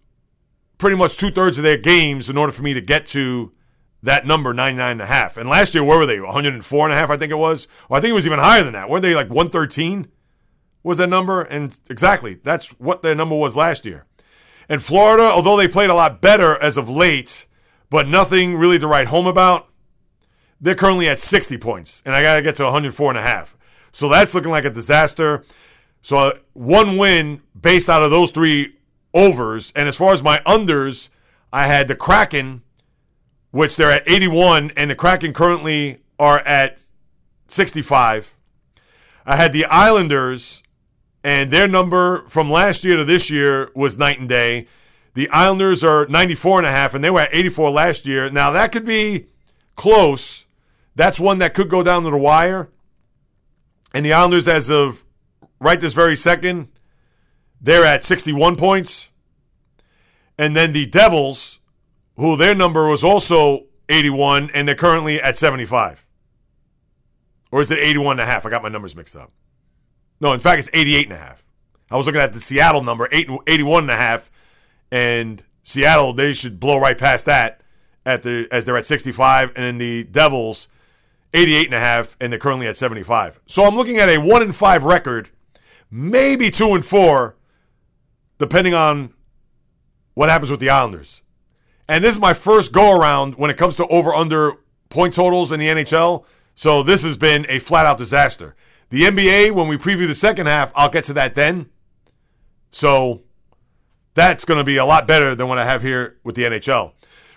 [0.78, 3.52] pretty much two thirds of their games in order for me to get to
[4.04, 5.38] that number, 99 and a half.
[5.38, 6.20] And last year, where were they?
[6.20, 7.68] 104 and a half, I think it was.
[7.90, 8.90] Or I think it was even higher than that.
[8.90, 10.08] Weren't they like 113?
[10.84, 11.42] Was that number?
[11.42, 14.06] And exactly, that's what their number was last year.
[14.70, 17.48] And Florida, although they played a lot better as of late,
[17.90, 19.68] but nothing really to write home about.
[20.60, 23.56] They're currently at 60 points, and I got to get to 104 and a half.
[23.92, 25.44] So that's looking like a disaster.
[26.02, 28.77] So uh, one win based out of those three
[29.18, 29.74] overs.
[29.76, 31.10] And as far as my unders,
[31.52, 32.62] I had the Kraken,
[33.52, 36.84] which they're at 81, and the Kraken currently are at
[37.48, 38.38] 65.
[39.26, 40.62] I had the Islanders,
[41.24, 44.68] and their number from last year to this year was night and day.
[45.16, 48.30] The Islanders are 94 and a half, and they were at 84 last year.
[48.30, 49.26] Now that could be
[49.76, 50.46] close.
[50.96, 52.70] That's one that could go down to the wire.
[53.94, 55.04] And the Islanders, as of
[55.60, 56.68] right this very second,
[57.60, 59.07] they're at 61 points.
[60.38, 61.60] And then the Devils,
[62.16, 66.06] who their number was also 81, and they're currently at 75.
[67.52, 68.46] Or is it 81 and a half?
[68.46, 69.32] I got my numbers mixed up.
[70.20, 71.44] No, in fact, it's 88 and a half.
[71.90, 74.30] I was looking at the Seattle number, 81 and a half,
[74.92, 77.62] and Seattle, they should blow right past that
[78.06, 80.68] at the as they're at 65, and then the Devils,
[81.34, 83.40] 88 and a half, and they're currently at 75.
[83.46, 85.30] So I'm looking at a one and five record,
[85.90, 87.36] maybe two and four,
[88.38, 89.14] depending on
[90.18, 91.22] what happens with the Islanders.
[91.88, 94.54] And this is my first go around when it comes to over under
[94.90, 96.26] point totals in the NHL.
[96.56, 98.56] So this has been a flat out disaster.
[98.90, 101.70] The NBA, when we preview the second half, I'll get to that then.
[102.72, 103.22] So
[104.16, 106.94] that's going to be a lot better than what I have here with the NHL.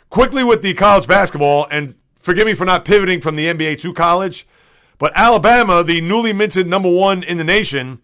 [0.08, 3.92] Quickly with the college basketball, and forgive me for not pivoting from the NBA to
[3.92, 4.46] college,
[4.96, 8.00] but Alabama, the newly minted number one in the nation,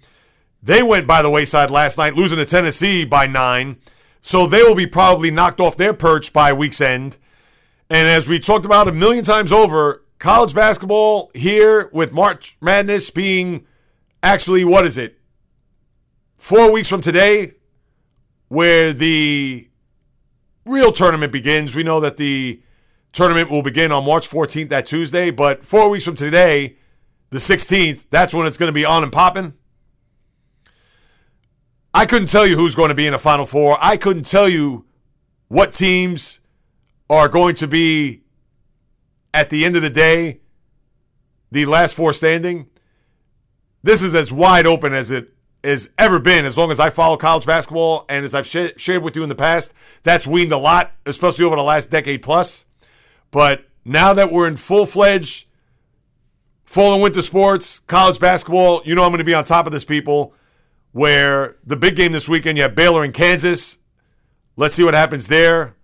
[0.62, 3.78] they went by the wayside last night, losing to Tennessee by nine.
[4.26, 7.16] So they will be probably knocked off their perch by week's end.
[7.88, 13.08] And as we talked about a million times over, college basketball here with March Madness
[13.10, 13.64] being
[14.24, 15.20] actually, what is it?
[16.34, 17.52] Four weeks from today,
[18.48, 19.68] where the
[20.64, 21.76] real tournament begins.
[21.76, 22.60] We know that the
[23.12, 26.78] tournament will begin on March 14th, that Tuesday, but four weeks from today,
[27.30, 29.54] the 16th, that's when it's going to be on and popping.
[31.96, 33.78] I couldn't tell you who's going to be in the Final Four.
[33.80, 34.84] I couldn't tell you
[35.48, 36.40] what teams
[37.08, 38.20] are going to be
[39.32, 40.40] at the end of the day
[41.50, 42.66] the last four standing.
[43.82, 45.32] This is as wide open as it
[45.64, 49.02] has ever been as long as I follow college basketball and as I've sh- shared
[49.02, 49.72] with you in the past.
[50.02, 52.66] That's weaned a lot, especially over the last decade plus.
[53.30, 55.46] But now that we're in full fledged
[56.66, 59.72] fall and winter sports, college basketball, you know I'm going to be on top of
[59.72, 60.34] this, people.
[60.96, 63.76] Where the big game this weekend, you have Baylor and Kansas.
[64.56, 65.76] Let's see what happens there.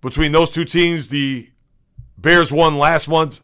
[0.00, 1.50] Between those two teams, the
[2.16, 3.42] Bears won last month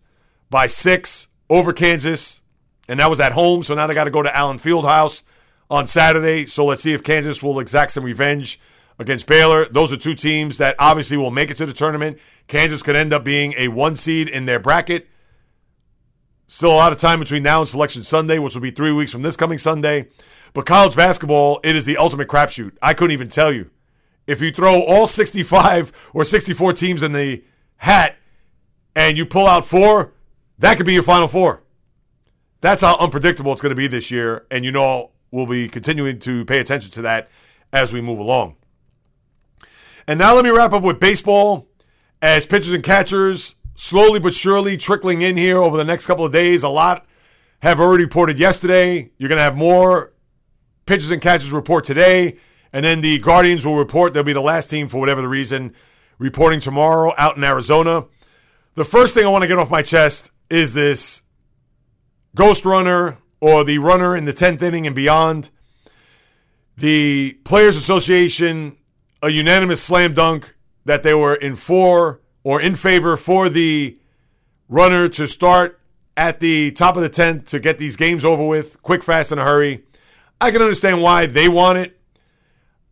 [0.49, 2.41] by six over Kansas,
[2.89, 3.63] and that was at home.
[3.63, 5.23] So now they got to go to Allen Fieldhouse
[5.69, 6.47] on Saturday.
[6.47, 8.59] So let's see if Kansas will exact some revenge
[8.99, 9.67] against Baylor.
[9.67, 12.19] Those are two teams that obviously will make it to the tournament.
[12.49, 15.07] Kansas could end up being a one seed in their bracket.
[16.47, 19.13] Still a lot of time between now and Selection Sunday, which will be three weeks
[19.13, 20.09] from this coming Sunday.
[20.53, 22.73] But college basketball, it is the ultimate crapshoot.
[22.83, 23.71] I couldn't even tell you.
[24.27, 27.43] If you throw all 65 or 64 teams in the
[27.79, 28.17] hat
[28.95, 30.13] and you pull out four,
[30.59, 31.63] that could be your final four.
[32.61, 34.47] That's how unpredictable it's going to be this year.
[34.51, 37.31] And you know, we'll be continuing to pay attention to that
[37.73, 38.57] as we move along.
[40.07, 41.69] And now let me wrap up with baseball
[42.21, 46.33] as pitchers and catchers slowly but surely trickling in here over the next couple of
[46.33, 46.63] days.
[46.63, 47.07] A lot
[47.63, 49.11] have already reported yesterday.
[49.17, 50.13] You're going to have more
[50.87, 52.39] pitchers and catchers report today.
[52.73, 54.15] And then the Guardians will report.
[54.15, 55.75] They'll be the last team, for whatever the reason,
[56.19, 58.07] reporting tomorrow out in Arizona.
[58.75, 61.23] The first thing I want to get off my chest is this
[62.35, 65.51] ghost runner or the runner in the 10th inning and beyond.
[66.77, 68.77] The Players Association,
[69.23, 70.55] a unanimous slam dunk
[70.85, 73.99] that they were in for or in favor for the
[74.69, 75.81] runner to start
[76.17, 79.39] at the top of the 10th to get these games over with quick, fast, in
[79.39, 79.85] a hurry.
[80.41, 81.99] I can understand why they want it.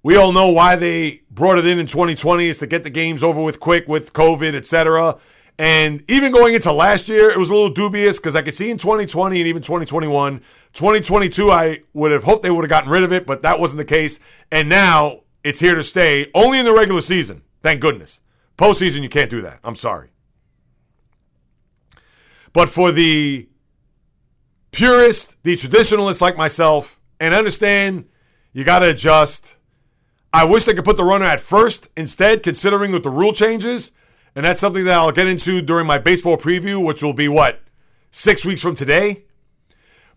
[0.03, 3.23] We all know why they brought it in in 2020 is to get the games
[3.23, 5.19] over with quick with COVID, etc.
[5.59, 8.71] And even going into last year, it was a little dubious because I could see
[8.71, 10.39] in 2020 and even 2021,
[10.73, 13.79] 2022, I would have hoped they would have gotten rid of it, but that wasn't
[13.79, 14.21] the case.
[14.53, 17.43] And now it's here to stay only in the regular season.
[17.63, 18.21] Thank goodness.
[18.57, 19.59] Postseason, you can't do that.
[19.65, 20.11] I'm sorry.
[22.53, 23.49] But for the
[24.71, 28.07] purist, the traditionalist like myself, and understand
[28.53, 29.55] you got to adjust.
[30.33, 33.91] I wish they could put the runner at first instead, considering with the rule changes.
[34.35, 37.61] And that's something that I'll get into during my baseball preview, which will be what,
[38.11, 39.25] six weeks from today?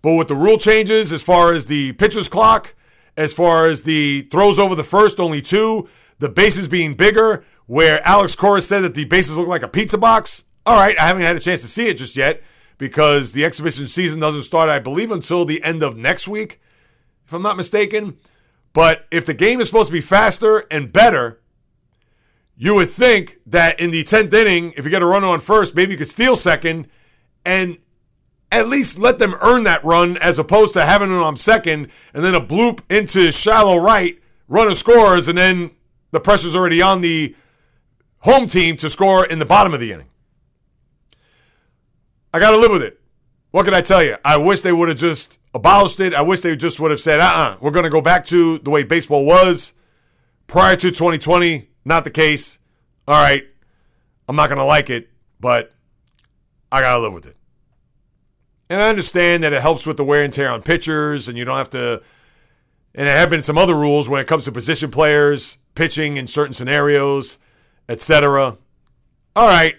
[0.01, 2.75] But with the rule changes, as far as the pitcher's clock,
[3.17, 5.87] as far as the throws over the first, only two,
[6.19, 9.97] the bases being bigger, where Alex Cora said that the bases look like a pizza
[9.97, 10.43] box.
[10.65, 12.43] All right, I haven't had a chance to see it just yet
[12.77, 16.60] because the exhibition season doesn't start, I believe, until the end of next week,
[17.31, 18.17] if I'm not mistaken.
[18.73, 21.39] But if the game is supposed to be faster and better,
[22.57, 25.73] you would think that in the 10th inning, if you get a run on first,
[25.73, 26.87] maybe you could steal second
[27.45, 27.77] and
[28.51, 32.23] at least let them earn that run as opposed to having it on second and
[32.23, 34.19] then a bloop into shallow right,
[34.49, 35.71] runner scores, and then
[36.11, 37.33] the pressure's already on the
[38.19, 40.07] home team to score in the bottom of the inning.
[42.33, 43.00] I got to live with it.
[43.51, 44.15] What can I tell you?
[44.23, 46.13] I wish they would have just abolished it.
[46.13, 48.01] I wish they just would have said, uh uh-uh, uh, we are going to go
[48.01, 49.73] back to the way baseball was
[50.47, 51.69] prior to 2020.
[51.83, 52.59] Not the case.
[53.07, 53.43] All right.
[54.27, 55.73] I'm not going to like it, but
[56.71, 57.35] I got to live with it.
[58.69, 61.43] And I understand that it helps with the wear and tear on pitchers, and you
[61.43, 62.01] don't have to.
[62.95, 66.27] And there have been some other rules when it comes to position players, pitching in
[66.27, 67.37] certain scenarios,
[67.89, 68.57] etc.
[69.35, 69.75] All right.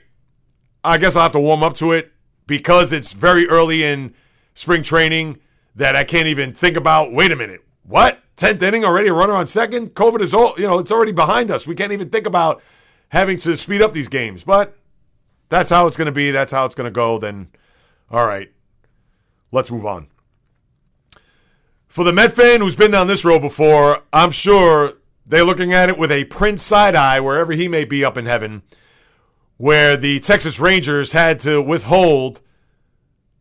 [0.84, 2.11] I guess I'll have to warm up to it
[2.52, 4.12] because it's very early in
[4.52, 5.38] spring training
[5.74, 7.10] that I can't even think about.
[7.10, 7.64] Wait a minute.
[7.82, 8.20] What?
[8.36, 9.94] 10th inning already a runner on second?
[9.94, 11.66] COVID is all, you know, it's already behind us.
[11.66, 12.62] We can't even think about
[13.08, 14.44] having to speed up these games.
[14.44, 14.76] But
[15.48, 16.30] that's how it's going to be.
[16.30, 17.16] That's how it's going to go.
[17.16, 17.48] Then,
[18.10, 18.52] all right,
[19.50, 20.08] let's move on.
[21.88, 24.92] For the Met fan who's been down this road before, I'm sure
[25.24, 28.26] they're looking at it with a Prince side eye wherever he may be up in
[28.26, 28.60] heaven,
[29.62, 32.40] where the Texas Rangers had to withhold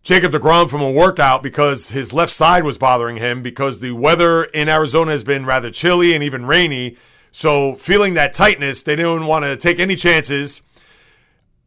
[0.03, 4.43] Jacob DeGrom from a workout because his left side was bothering him because the weather
[4.43, 6.95] in Arizona has been rather chilly and even rainy.
[7.31, 10.61] So, feeling that tightness, they didn't want to take any chances.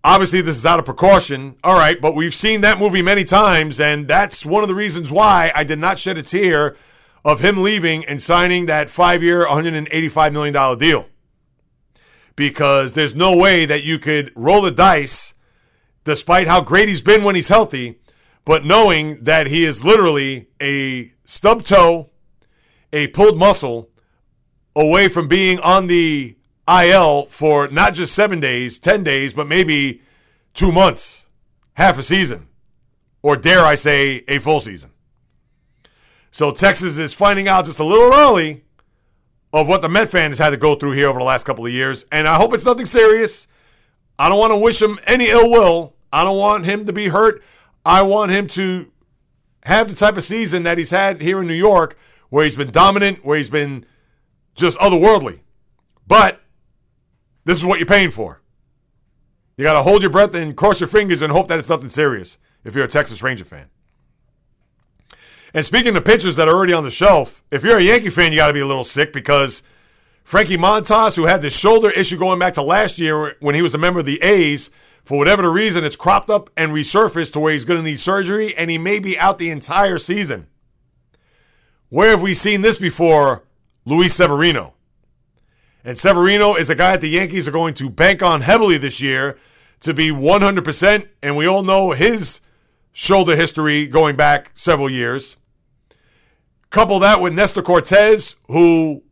[0.05, 1.57] Obviously, this is out of precaution.
[1.65, 5.11] All right, but we've seen that movie many times, and that's one of the reasons
[5.11, 6.77] why I did not shed a tear
[7.25, 11.07] of him leaving and signing that five year, $185 million deal.
[12.37, 15.35] Because there's no way that you could roll the dice,
[16.05, 18.01] despite how great he's been when he's healthy,
[18.45, 22.11] but knowing that he is literally a stub toe,
[22.93, 23.91] a pulled muscle
[24.77, 26.37] away from being on the
[26.69, 30.03] IL for not just seven days, 10 days, but maybe
[30.53, 31.27] two months,
[31.75, 32.49] half a season,
[33.23, 34.91] or dare I say, a full season.
[36.31, 38.64] So Texas is finding out just a little early
[39.55, 41.65] of what the Met fan has had to go through here over the last couple
[41.65, 42.05] of years.
[42.11, 43.47] And I hope it's nothing serious.
[44.19, 45.95] I don't want to wish him any ill will.
[46.13, 47.41] I don't want him to be hurt.
[47.87, 48.91] I want him to
[49.63, 51.97] have the type of season that he's had here in New York,
[52.31, 53.87] where he's been dominant, where he's been
[54.57, 55.39] just otherworldly.
[56.05, 56.41] But
[57.45, 58.43] this is what you're paying for.
[59.57, 61.91] You got to hold your breath and cross your fingers and hope that it's nothing
[61.91, 63.71] serious if you're a Texas Ranger fan.
[65.55, 68.33] And speaking of pitchers that are already on the shelf, if you're a Yankee fan,
[68.33, 69.63] you got to be a little sick because
[70.25, 73.73] Frankie Montas, who had this shoulder issue going back to last year when he was
[73.73, 74.71] a member of the A's,
[75.05, 78.01] for whatever the reason, it's cropped up and resurfaced to where he's going to need
[78.01, 80.49] surgery and he may be out the entire season.
[81.89, 83.45] Where have we seen this before?
[83.85, 84.75] Luis Severino.
[85.85, 89.01] And Severino is a guy that the Yankees are going to bank on heavily this
[89.01, 89.39] year
[89.81, 91.09] to be 100%.
[91.23, 92.41] And we all know his
[92.93, 95.37] shoulder history going back several years.
[96.75, 99.05] Couple that with Nestor Cortes, who,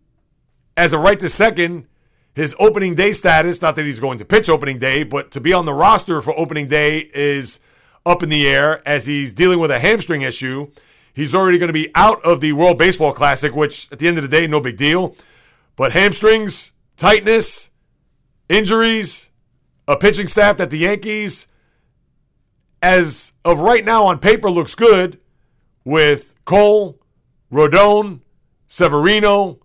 [0.77, 1.87] as a right to second,
[2.35, 5.53] his opening day status, not that he's going to pitch opening day, but to be
[5.53, 7.61] on the roster for opening day is
[8.05, 10.73] up in the air as he's dealing with a hamstring issue.
[11.15, 14.19] He's already going to be out of the World Baseball Classic, which at the end
[14.19, 15.15] of the day, no big deal.
[15.77, 17.71] But hamstrings, tightness,
[18.49, 19.29] injuries,
[19.87, 21.47] a pitching staff that the Yankees,
[22.83, 25.21] as of right now on paper, looks good
[25.85, 26.99] with Cole,
[27.53, 28.21] Rodon,
[28.67, 29.59] Severino.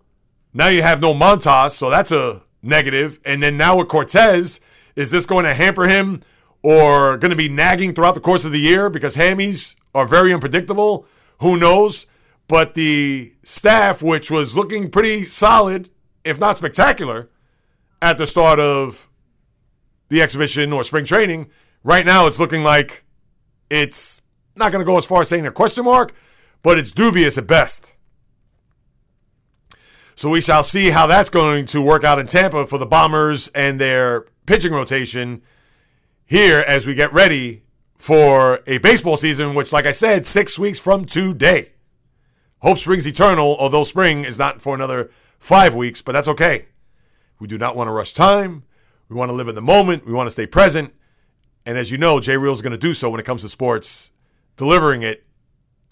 [0.52, 3.18] Now you have no Montas, so that's a negative.
[3.24, 4.60] And then now with Cortes,
[4.94, 6.22] is this going to hamper him
[6.62, 10.34] or going to be nagging throughout the course of the year because hammies are very
[10.34, 11.06] unpredictable?
[11.40, 12.06] Who knows?
[12.46, 15.90] But the staff, which was looking pretty solid
[16.24, 17.30] if not spectacular,
[18.02, 19.08] at the start of
[20.08, 21.50] the exhibition or spring training.
[21.82, 23.04] Right now, it's looking like
[23.70, 24.20] it's
[24.54, 26.14] not going to go as far as saying a question mark,
[26.62, 27.92] but it's dubious at best.
[30.14, 33.48] So we shall see how that's going to work out in Tampa for the Bombers
[33.54, 35.42] and their pitching rotation
[36.24, 37.62] here as we get ready
[37.94, 41.70] for a baseball season, which, like I said, six weeks from today.
[42.62, 46.66] Hope springs eternal, although spring is not for another five weeks, but that's okay.
[47.38, 48.64] We do not want to rush time.
[49.08, 50.04] We want to live in the moment.
[50.04, 50.92] We want to stay present.
[51.64, 53.48] And as you know, J Real is going to do so when it comes to
[53.48, 54.10] sports,
[54.56, 55.24] delivering it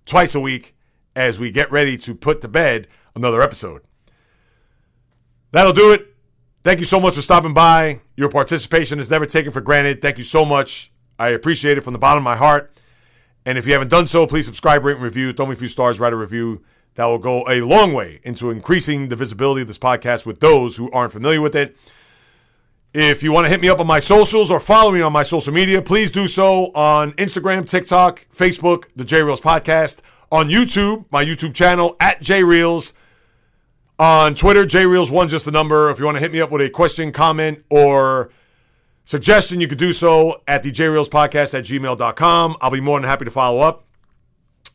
[0.07, 0.75] twice a week
[1.15, 3.83] as we get ready to put to bed another episode.
[5.53, 6.15] That'll do it.
[6.65, 8.01] Thank you so much for stopping by.
[8.17, 10.03] Your participation is never taken for granted.
[10.03, 10.91] Thank you so much.
[11.19, 12.73] I appreciate it from the bottom of my heart.
[13.45, 15.33] And if you haven't done so, please subscribe, rate, and review.
[15.33, 16.63] Throw me a few stars, write a review
[16.95, 20.77] that will go a long way into increasing the visibility of this podcast with those
[20.77, 21.77] who aren't familiar with it.
[22.99, 25.23] If you want to hit me up on my socials or follow me on my
[25.23, 29.99] social media, please do so on Instagram, TikTok, Facebook, the J Reels Podcast,
[30.33, 32.95] on YouTube, my YouTube channel at J Reels,
[33.99, 35.91] on Twitter, J Reels one just the number.
[35.91, 38.31] If you want to hit me up with a question, comment, or
[39.05, 42.57] suggestion, you could do so at the J Reels Podcast at gmail.com.
[42.63, 43.85] I'll be more than happy to follow up.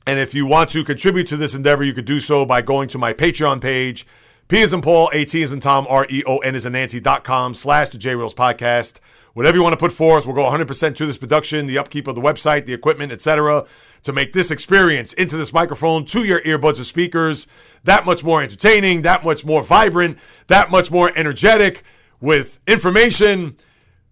[0.06, 2.88] And if you want to contribute to this endeavor, you could do so by going
[2.90, 4.06] to my Patreon page,
[4.52, 6.74] P is in Paul, A T is in Tom, R E O N is in
[6.74, 9.00] Nancy.com slash the J Reels podcast.
[9.34, 12.16] Whatever you want to put forth, we'll go 100% to this production, the upkeep of
[12.16, 13.66] the website, the equipment, etc.,
[14.04, 17.48] to make this experience into this microphone to your earbuds and speakers
[17.86, 21.84] that much more entertaining, that much more vibrant, that much more energetic
[22.20, 23.56] with information,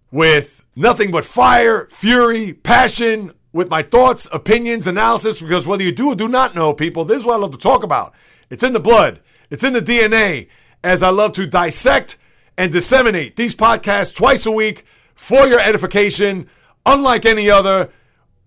[0.09, 6.07] with nothing but fire, fury, passion, with my thoughts, opinions, analysis, because whether you do
[6.07, 8.13] or do not know, people, this is what I love to talk about.
[8.49, 9.19] It's in the blood,
[9.49, 10.47] it's in the DNA,
[10.83, 12.17] as I love to dissect
[12.57, 14.85] and disseminate these podcasts twice a week
[15.15, 16.47] for your edification,
[16.85, 17.89] unlike any other.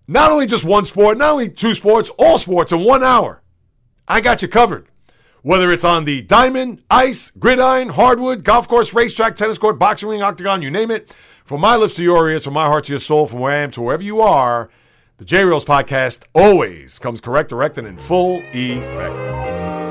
[0.07, 3.41] Not only just one sport, not only two sports, all sports in one hour.
[4.07, 4.87] I got you covered.
[5.41, 10.21] Whether it's on the diamond, ice, gridiron, hardwood, golf course, racetrack, tennis court, boxing ring,
[10.21, 11.13] octagon, you name it.
[11.43, 13.59] From my lips to your ears, from my heart to your soul, from where I
[13.59, 14.69] am to wherever you are,
[15.17, 19.82] the J Reels podcast always comes correct, direct, and in full effect.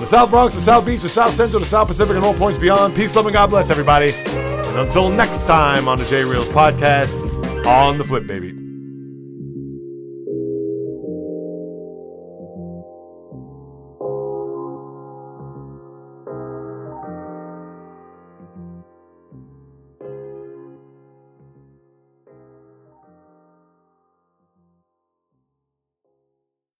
[0.00, 2.32] From the South Bronx, the South Beach, the South Central, the South Pacific, and all
[2.32, 4.14] points beyond, peace, love, and God bless everybody.
[4.14, 7.20] And until next time on the J Reels podcast,
[7.66, 8.59] on the flip, baby.